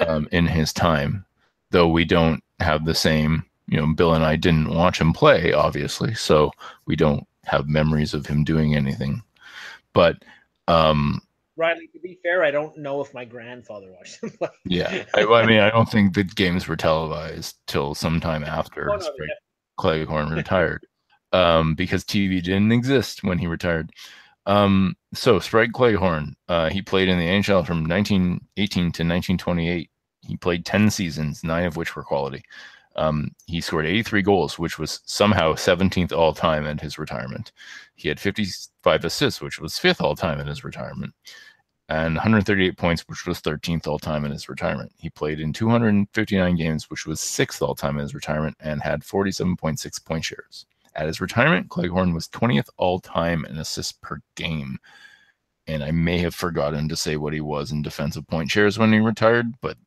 [0.05, 1.25] um, in his time.
[1.71, 5.53] Though we don't have the same, you know, Bill and I didn't watch him play,
[5.53, 6.51] obviously, so
[6.85, 9.21] we don't have memories of him doing anything.
[9.93, 10.17] But
[10.67, 11.21] um,
[11.55, 14.49] Riley, to be fair, I don't know if my grandfather watched him play.
[14.65, 18.97] yeah, I, I mean, I don't think the games were televised till sometime after Oh,
[18.97, 19.33] yeah.
[19.77, 20.85] Cleghorn retired
[21.31, 23.91] um, because TV didn't exist when he retired.
[24.45, 29.89] Um, so Sprague Cleghorn, uh, he played in the NHL from 1918 to 1928.
[30.21, 32.43] He played 10 seasons, nine of which were quality.
[32.95, 37.51] Um, he scored 83 goals, which was somehow 17th all time at his retirement.
[37.95, 41.13] He had 55 assists, which was fifth all time at his retirement,
[41.87, 44.91] and 138 points, which was 13th all time in his retirement.
[44.97, 49.01] He played in 259 games, which was sixth all time in his retirement, and had
[49.01, 50.65] 47.6 point shares.
[50.95, 54.77] At his retirement, Cleghorn was 20th all time in assists per game.
[55.67, 58.91] And I may have forgotten to say what he was in defensive point shares when
[58.91, 59.77] he retired, but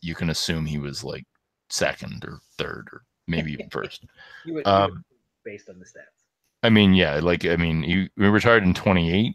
[0.00, 1.24] you can assume he was like
[1.68, 4.04] second or third or maybe even first.
[4.44, 5.04] You would, you would Um,
[5.44, 6.22] based on the stats.
[6.62, 9.34] I mean, yeah, like I mean, he, he retired in 28.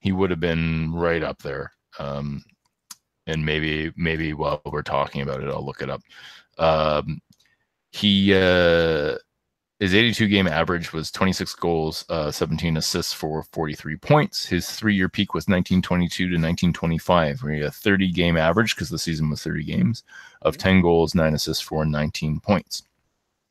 [0.00, 1.72] He would have been right up there.
[1.98, 2.42] Um,
[3.26, 6.02] and maybe maybe while we're talking about it, I'll look it up.
[6.58, 7.20] Um,
[7.92, 9.16] he uh,
[9.82, 14.46] his 82 game average was 26 goals, uh, 17 assists for 43 points.
[14.46, 18.76] His three year peak was 1922 to 1925, where he had a 30 game average
[18.76, 20.04] because the season was 30 games
[20.42, 22.84] of 10 goals, nine assists for 19 points.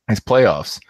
[0.08, 0.80] His playoffs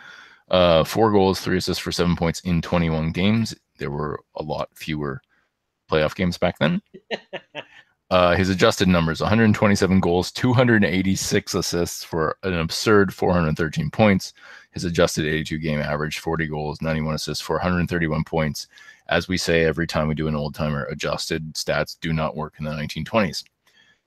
[0.48, 3.54] Uh, four goals, three assists for seven points in 21 games.
[3.78, 5.22] There were a lot fewer
[5.90, 6.82] playoff games back then.
[8.12, 14.34] Uh, his adjusted numbers 127 goals, 286 assists for an absurd 413 points.
[14.72, 18.68] His adjusted 82 game average 40 goals, 91 assists for 131 points.
[19.08, 22.56] As we say every time we do an old timer, adjusted stats do not work
[22.58, 23.44] in the 1920s.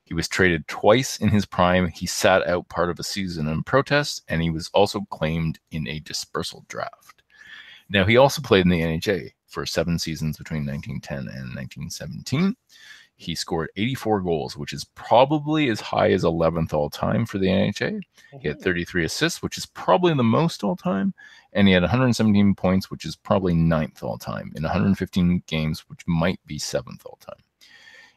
[0.03, 1.87] He was traded twice in his prime.
[1.87, 5.87] He sat out part of a season in protest, and he was also claimed in
[5.87, 7.23] a dispersal draft.
[7.89, 12.55] Now, he also played in the NHA for seven seasons between 1910 and 1917.
[13.17, 17.47] He scored 84 goals, which is probably as high as 11th all time for the
[17.47, 18.01] NHA.
[18.41, 21.13] He had 33 assists, which is probably the most all time.
[21.53, 26.01] And he had 117 points, which is probably ninth all time in 115 games, which
[26.05, 27.39] might be seventh all time.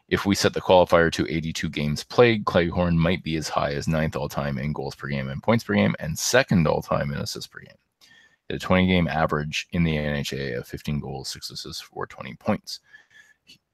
[0.09, 3.87] If we set the qualifier to 82 games played, Cleghorn might be as high as
[3.87, 7.13] ninth all time in goals per game and points per game, and second all time
[7.13, 7.77] in assists per game.
[8.01, 12.07] He had a 20 game average in the NHA of 15 goals, six assists for
[12.07, 12.79] 20 points.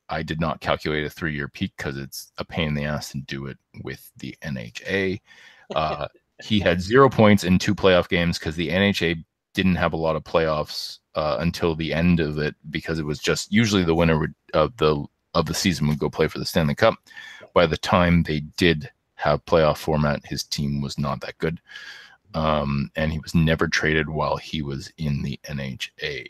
[0.09, 3.11] I did not calculate a three year peak because it's a pain in the ass
[3.11, 5.19] to do it with the NHA.
[5.75, 6.07] Uh,
[6.43, 10.15] he had zero points in two playoff games because the NHA didn't have a lot
[10.15, 14.19] of playoffs uh, until the end of it because it was just usually the winner
[14.19, 16.95] would, of the of the season would go play for the Stanley Cup.
[17.53, 21.59] By the time they did have playoff format, his team was not that good,
[22.33, 26.27] um, and he was never traded while he was in the NHA.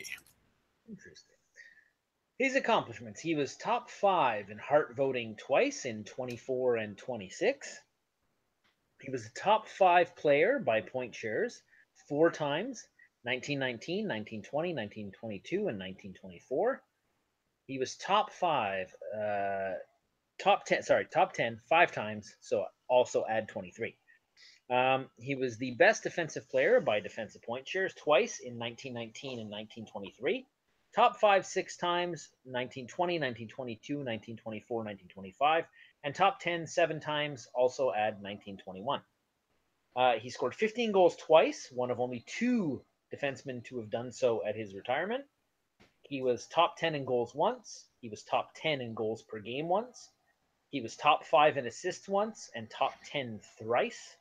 [2.38, 7.80] His accomplishments he was top five in Hart voting twice in 24 and 26.
[9.00, 11.62] He was a top five player by point shares
[12.08, 12.86] four times
[13.22, 16.82] 1919, 1920, 1922, and 1924.
[17.66, 19.74] He was top five, uh,
[20.38, 23.96] top 10, sorry, top 10 five times, so also add 23.
[24.68, 29.50] Um, he was the best defensive player by defensive point shares twice in 1919 and
[29.50, 30.46] 1923
[30.94, 35.64] top five six times 1920 1922 1924 1925
[36.04, 39.00] and top 10 seven times also add 1921
[39.96, 42.82] uh, he scored 15 goals twice one of only two
[43.14, 45.24] defensemen to have done so at his retirement.
[46.02, 49.68] He was top 10 in goals once he was top 10 in goals per game
[49.68, 50.10] once
[50.70, 54.16] he was top 5 in assists once and top 10 thrice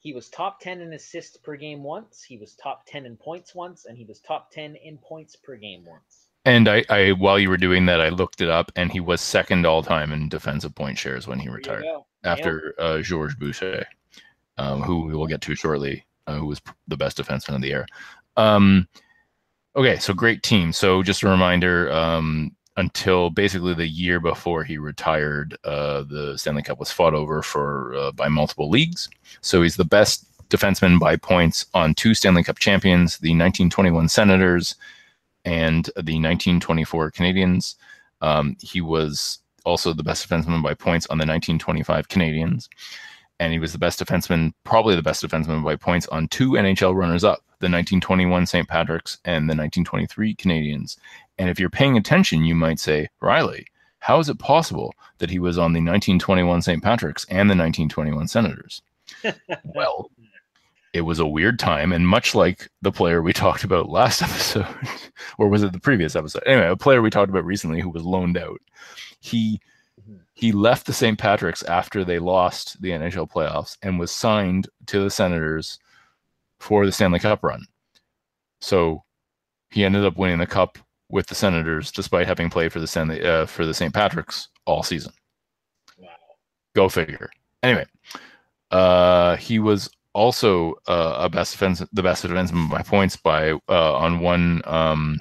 [0.00, 2.22] he was top 10 in assists per game once.
[2.22, 5.56] He was top 10 in points once, and he was top 10 in points per
[5.56, 6.28] game once.
[6.46, 9.20] And I, I while you were doing that, I looked it up, and he was
[9.20, 11.84] second all time in defensive point shares when he retired
[12.24, 13.84] after uh, Georges Boucher,
[14.56, 17.68] um, who we will get to shortly, uh, who was the best defenseman of the
[17.68, 17.86] year.
[18.38, 18.88] Um,
[19.76, 20.72] okay, so great team.
[20.72, 25.56] So just a reminder, um, until basically the year before he retired.
[25.64, 29.08] Uh, the Stanley Cup was fought over for uh, by multiple leagues.
[29.42, 34.74] So he's the best defenseman by points on two Stanley Cup champions, the 1921 Senators
[35.44, 37.74] and the 1924 Canadiens.
[38.22, 42.68] Um, he was also the best defenseman by points on the 1925 Canadiens,
[43.38, 46.94] And he was the best defenseman, probably the best defenseman by points on two NHL
[46.94, 48.68] runners up, the 1921 St.
[48.68, 50.96] Patrick's and the 1923 Canadiens.
[51.38, 53.66] And if you're paying attention, you might say, Riley,
[54.00, 56.82] how is it possible that he was on the 1921 St.
[56.82, 58.82] Patrick's and the 1921 Senators?
[59.64, 60.10] well,
[60.92, 64.66] it was a weird time, and much like the player we talked about last episode,
[65.38, 66.42] or was it the previous episode?
[66.46, 68.60] Anyway, a player we talked about recently who was loaned out.
[69.20, 69.60] He
[70.00, 70.16] mm-hmm.
[70.34, 71.18] he left the St.
[71.18, 75.78] Patrick's after they lost the NHL playoffs and was signed to the Senators
[76.60, 77.64] for the Stanley Cup run.
[78.60, 79.02] So
[79.70, 80.78] he ended up winning the cup
[81.08, 83.92] with the Senators, despite having played for the Sen- uh, for the St.
[83.92, 85.12] Patrick's all season.
[85.98, 86.08] Wow.
[86.74, 87.30] Go figure.
[87.62, 87.86] Anyway,
[88.70, 93.94] uh, he was also uh, a best defense, the best defenseman by points by uh,
[93.94, 95.20] on one um,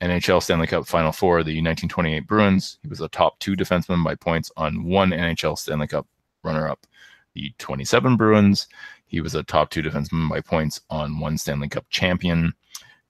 [0.00, 2.78] NHL Stanley Cup Final Four, the 1928 Bruins.
[2.82, 6.06] He was a top two defenseman by points on one NHL Stanley Cup
[6.44, 6.86] runner-up,
[7.34, 8.68] the 27 Bruins.
[9.08, 12.52] He was a top two defenseman by points on one Stanley Cup champion,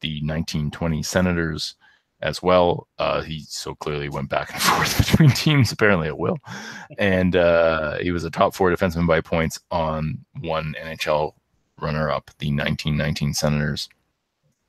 [0.01, 1.75] the 1920 Senators
[2.21, 2.89] as well.
[2.99, 6.39] Uh, he so clearly went back and forth between teams, apparently at will.
[6.99, 11.35] And uh, he was a top four defenseman by points on one NHL
[11.81, 13.89] runner up, the 1919 Senators.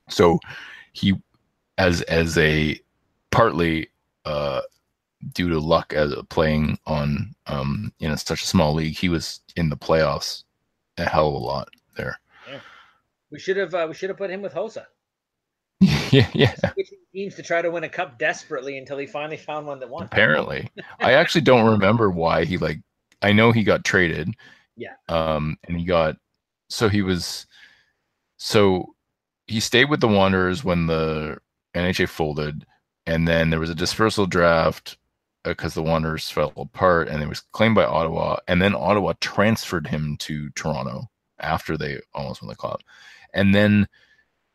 [0.10, 0.40] So
[0.94, 1.14] he,
[1.78, 2.80] as as a
[3.32, 3.90] partly
[4.26, 4.62] uh,
[5.34, 9.42] due to luck as playing on um, in a, such a small league, he was
[9.56, 10.44] in the playoffs
[11.00, 12.20] a hell of a lot there.
[12.48, 12.60] Yeah.
[13.32, 14.86] We should have uh, we should have put him with Hossa.
[16.12, 16.56] yeah, yeah.
[17.14, 20.04] Teams to try to win a cup desperately until he finally found one that won.
[20.04, 20.70] Apparently,
[21.00, 22.80] I actually don't remember why he like.
[23.22, 24.34] I know he got traded.
[24.76, 24.94] Yeah.
[25.10, 26.18] Um, and he got
[26.70, 27.48] so he was
[28.38, 28.96] so
[29.48, 31.38] he stayed with the Wanderers when the
[31.76, 32.66] NHA folded,
[33.06, 34.98] and then there was a dispersal draft
[35.44, 39.14] because uh, the Wanderers fell apart, and it was claimed by Ottawa, and then Ottawa
[39.22, 41.10] transferred him to Toronto
[41.40, 42.82] after they almost won the club,
[43.34, 43.88] and then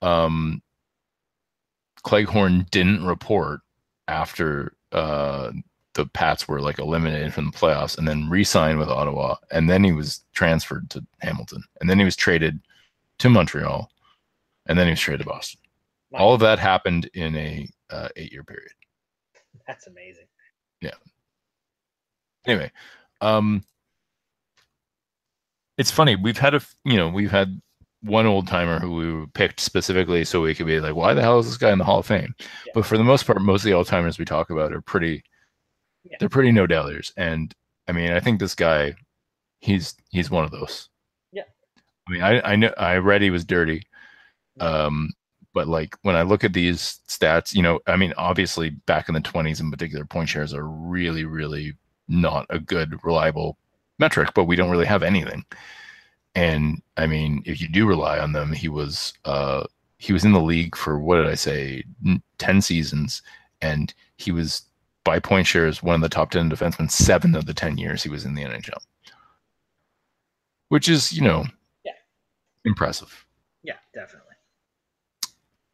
[0.02, 0.62] um,
[2.02, 3.60] Cleghorn didn't report
[4.08, 5.52] after uh,
[5.94, 9.82] the Pats were like eliminated from the playoffs, and then re-signed with Ottawa, and then
[9.84, 12.60] he was transferred to Hamilton, and then he was traded
[13.18, 13.90] to Montreal,
[14.66, 15.60] and then he was traded to Boston.
[16.12, 18.70] All of that happened in a uh, eight-year period.
[19.66, 20.26] That's amazing.
[20.84, 20.90] Yeah.
[22.46, 22.70] Anyway,
[23.20, 23.64] um,
[25.78, 26.14] it's funny.
[26.16, 27.60] We've had a you know we've had
[28.02, 31.38] one old timer who we picked specifically so we could be like, why the hell
[31.38, 32.34] is this guy in the Hall of Fame?
[32.38, 32.72] Yeah.
[32.74, 35.24] But for the most part, most of the old timers we talk about are pretty,
[36.04, 36.16] yeah.
[36.20, 37.12] they're pretty no doubters.
[37.16, 37.54] And
[37.88, 38.94] I mean, I think this guy,
[39.60, 40.90] he's he's one of those.
[41.32, 41.44] Yeah.
[42.08, 43.84] I mean, I I know I read he was dirty,
[44.60, 45.10] um,
[45.54, 49.14] but like when I look at these stats, you know, I mean, obviously back in
[49.14, 51.74] the twenties in particular, point shares are really really
[52.08, 53.56] not a good reliable
[53.98, 55.44] metric, but we don't really have anything.
[56.34, 59.64] And I mean, if you do rely on them, he was uh,
[59.98, 61.84] he was in the league for what did I say,
[62.38, 63.22] ten seasons,
[63.62, 64.62] and he was
[65.04, 68.08] by point shares one of the top ten defensemen seven of the ten years he
[68.08, 68.82] was in the NHL,
[70.68, 71.44] which is you know,
[71.84, 71.92] yeah,
[72.64, 73.24] impressive.
[73.62, 74.23] Yeah, definitely.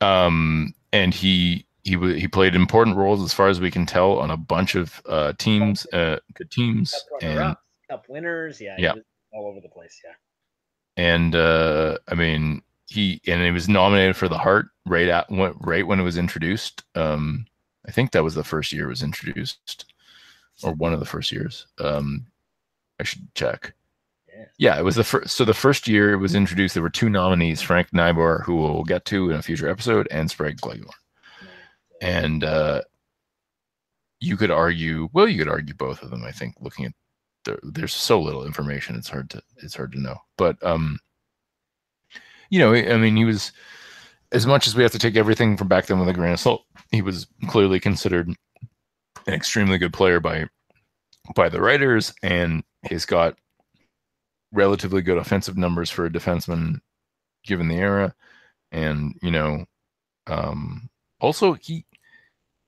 [0.01, 4.31] Um, and he he he played important roles as far as we can tell on
[4.31, 7.57] a bunch of uh, teams, uh, good teams, cup and
[7.89, 8.61] cup winners.
[8.61, 8.95] Yeah, yeah,
[9.33, 10.01] all over the place.
[10.05, 10.13] Yeah
[11.01, 15.57] and uh, I mean he and he was nominated for the Hart right at went
[15.61, 16.83] right when it was introduced.
[16.95, 17.47] Um,
[17.87, 19.87] I think that was the first year it was introduced,
[20.63, 21.67] or one of the first years.
[21.79, 22.27] Um,
[22.99, 23.73] I should check.
[24.59, 24.79] Yeah.
[24.79, 25.37] it was the first.
[25.37, 28.85] So the first year it was introduced, there were two nominees: Frank Nighbor, who we'll
[28.85, 30.91] get to in a future episode, and Sprague Cleghorn.
[32.03, 32.83] And uh,
[34.21, 36.25] you could argue, well, you could argue both of them.
[36.25, 36.93] I think looking at
[37.45, 40.99] there, there's so little information it's hard to it's hard to know but um
[42.51, 43.53] you know i mean he was
[44.33, 46.41] as much as we have to take everything from back then with a grain of
[46.41, 48.29] salt he was clearly considered
[49.27, 50.47] an extremely good player by
[51.35, 53.37] by the writers and he's got
[54.53, 56.81] relatively good offensive numbers for a defenseman
[57.45, 58.15] given the era
[58.73, 59.65] and you know
[60.27, 60.89] um
[61.21, 61.85] also he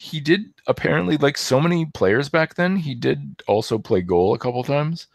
[0.03, 2.75] he did apparently like so many players back then.
[2.75, 5.07] He did also play goal a couple times.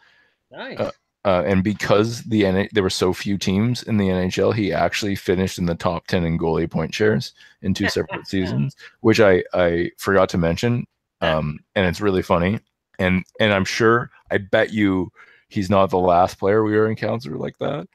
[0.50, 0.78] Nice.
[0.78, 0.90] Uh,
[1.26, 5.14] uh, and because the N- there were so few teams in the NHL, he actually
[5.14, 9.44] finished in the top ten in goalie point shares in two separate seasons, which I
[9.52, 10.86] I forgot to mention.
[11.20, 12.58] Um, and it's really funny.
[12.98, 15.12] And and I'm sure I bet you
[15.48, 17.88] he's not the last player we ever encountered like that.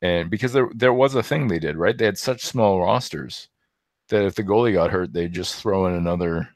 [0.00, 3.48] And because there there was a thing they did right, they had such small rosters
[4.08, 6.48] that if the goalie got hurt, they'd just throw in another,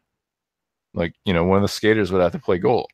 [0.95, 2.89] like you know, one of the skaters would have to play goal.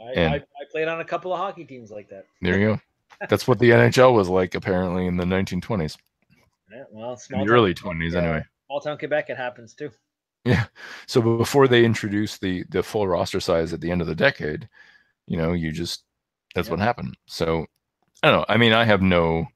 [0.00, 2.26] I, and I, I played on a couple of hockey teams like that.
[2.40, 2.80] There you go.
[3.28, 5.96] That's what the NHL was like apparently in the 1920s.
[6.72, 8.44] Yeah, well, the early 20s uh, anyway.
[8.66, 9.90] Small town Quebec, it happens too.
[10.44, 10.64] Yeah.
[11.06, 14.68] So before they introduced the the full roster size at the end of the decade,
[15.26, 16.04] you know, you just
[16.54, 16.72] that's yeah.
[16.74, 17.16] what happened.
[17.26, 17.66] So
[18.22, 18.46] I don't know.
[18.48, 19.46] I mean, I have no.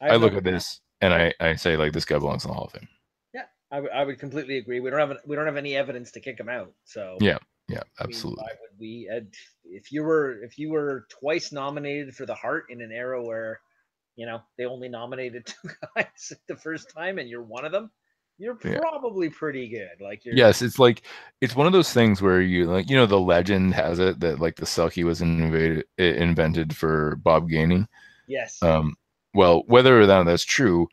[0.00, 2.54] I, I look at this and I I say like this guy belongs in the
[2.54, 2.88] Hall of Fame.
[3.34, 4.80] Yeah, I, w- I would completely agree.
[4.80, 6.72] We don't have we don't have any evidence to kick him out.
[6.84, 7.38] So yeah,
[7.68, 8.42] yeah, absolutely.
[8.42, 9.08] why would we?
[9.64, 13.60] if you were if you were twice nominated for the Hart in an era where,
[14.16, 17.90] you know, they only nominated two guys the first time, and you're one of them,
[18.40, 19.34] you're probably yeah.
[19.36, 20.00] pretty good.
[20.00, 21.02] Like you're yes, it's like
[21.40, 24.40] it's one of those things where you like you know the legend has it that
[24.40, 27.86] like the Selke was invaded, invented for Bob Gainey.
[28.26, 28.62] Yes.
[28.62, 28.96] Um.
[29.34, 30.88] Well, whether or not that's true,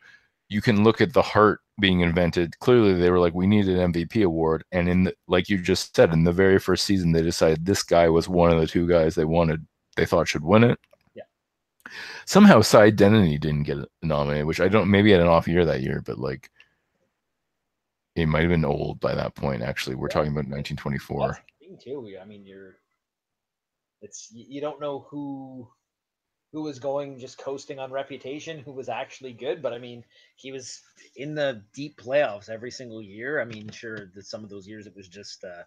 [0.48, 3.92] you can look at the Hart being invented, clearly they were like, we need an
[3.92, 4.64] MVP award.
[4.72, 7.82] And in the, like you just said, in the very first season, they decided this
[7.82, 9.64] guy was one of the two guys they wanted,
[9.96, 10.78] they thought should win it.
[11.14, 11.22] Yeah.
[12.26, 15.82] Somehow Cy Denneny didn't get nominated, which I don't, maybe had an off year that
[15.82, 16.50] year, but like
[18.18, 19.62] he might have been old by that point.
[19.62, 20.14] Actually, we're yeah.
[20.14, 21.38] talking about 1924.
[21.82, 22.16] too.
[22.20, 22.76] I mean, you're,
[24.00, 25.68] it's, you don't know who
[26.52, 29.62] who was going just coasting on reputation, who was actually good.
[29.62, 30.04] But I mean,
[30.36, 30.80] he was
[31.16, 33.40] in the deep playoffs every single year.
[33.40, 35.62] I mean, sure, that some of those years it was just uh,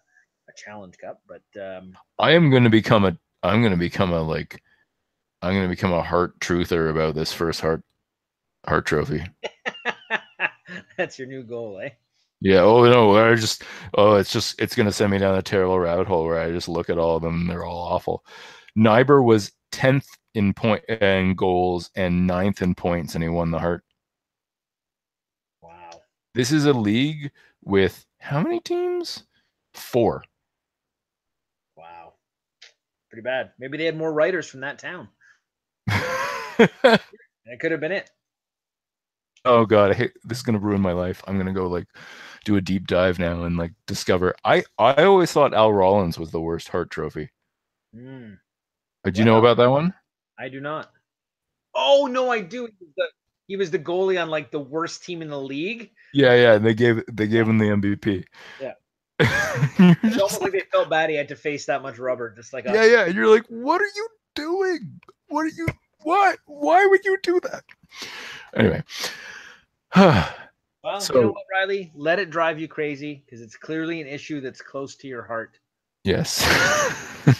[0.48, 3.16] a challenge cup, but um, I am going to become a.
[3.44, 4.62] I'm going to become a like.
[5.40, 7.82] I'm going to become a Hart truther about this first Hart
[8.66, 9.24] Hart trophy.
[10.96, 11.90] That's your new goal, eh?
[12.42, 12.60] Yeah.
[12.62, 13.14] Oh no.
[13.16, 13.62] I just.
[13.94, 14.60] Oh, it's just.
[14.60, 16.98] It's going to send me down a terrible rabbit hole where I just look at
[16.98, 17.46] all of them.
[17.46, 18.24] they're all awful.
[18.76, 23.58] Nighbor was tenth in point and goals and ninth in points, and he won the
[23.58, 23.84] Hart.
[25.62, 25.90] Wow.
[26.34, 27.30] This is a league
[27.62, 29.24] with how many teams?
[29.74, 30.24] Four.
[31.76, 32.14] Wow.
[33.08, 33.52] Pretty bad.
[33.58, 35.08] Maybe they had more writers from that town.
[35.86, 37.00] that
[37.60, 38.10] could have been it.
[39.44, 41.22] Oh god, I hate this is gonna ruin my life.
[41.26, 41.86] I'm gonna go like
[42.44, 44.34] do a deep dive now and like discover.
[44.44, 47.30] I I always thought Al Rollins was the worst Hart Trophy.
[47.94, 48.38] Mm,
[49.04, 49.94] Did you know about that one?
[50.38, 50.90] I do not.
[51.74, 52.66] Oh no, I do.
[52.66, 53.08] He was, the,
[53.48, 55.90] he was the goalie on like the worst team in the league.
[56.12, 56.58] Yeah, yeah.
[56.58, 58.24] They gave they gave him the MVP.
[58.60, 58.72] Yeah.
[60.02, 62.52] It's almost like like, they felt bad he had to face that much rubber, just
[62.52, 62.74] like us.
[62.74, 63.06] yeah, yeah.
[63.06, 65.00] You're like, what are you doing?
[65.28, 65.68] What are you?
[66.02, 66.38] What?
[66.46, 67.64] Why would you do that?
[68.54, 68.82] Anyway.
[70.82, 71.92] Well, you So- know what, Riley?
[71.94, 75.58] Let it drive you crazy because it's clearly an issue that's close to your heart.
[76.04, 76.42] yes.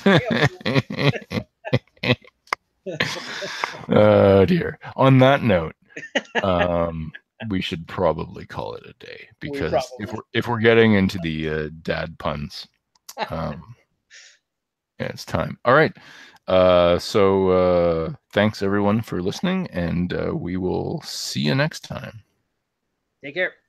[3.89, 4.79] oh dear.
[4.97, 5.75] On that note,
[6.43, 7.13] um,
[7.49, 11.19] we should probably call it a day We because if we're if we're getting into
[11.23, 12.67] the uh, dad puns,
[13.31, 13.75] um,
[15.01, 15.59] yeah, it's time.
[15.65, 15.93] All right.
[16.49, 22.23] Uh, so uh, thanks everyone for listening, and uh, we will see you next time.
[23.23, 23.62] Take care.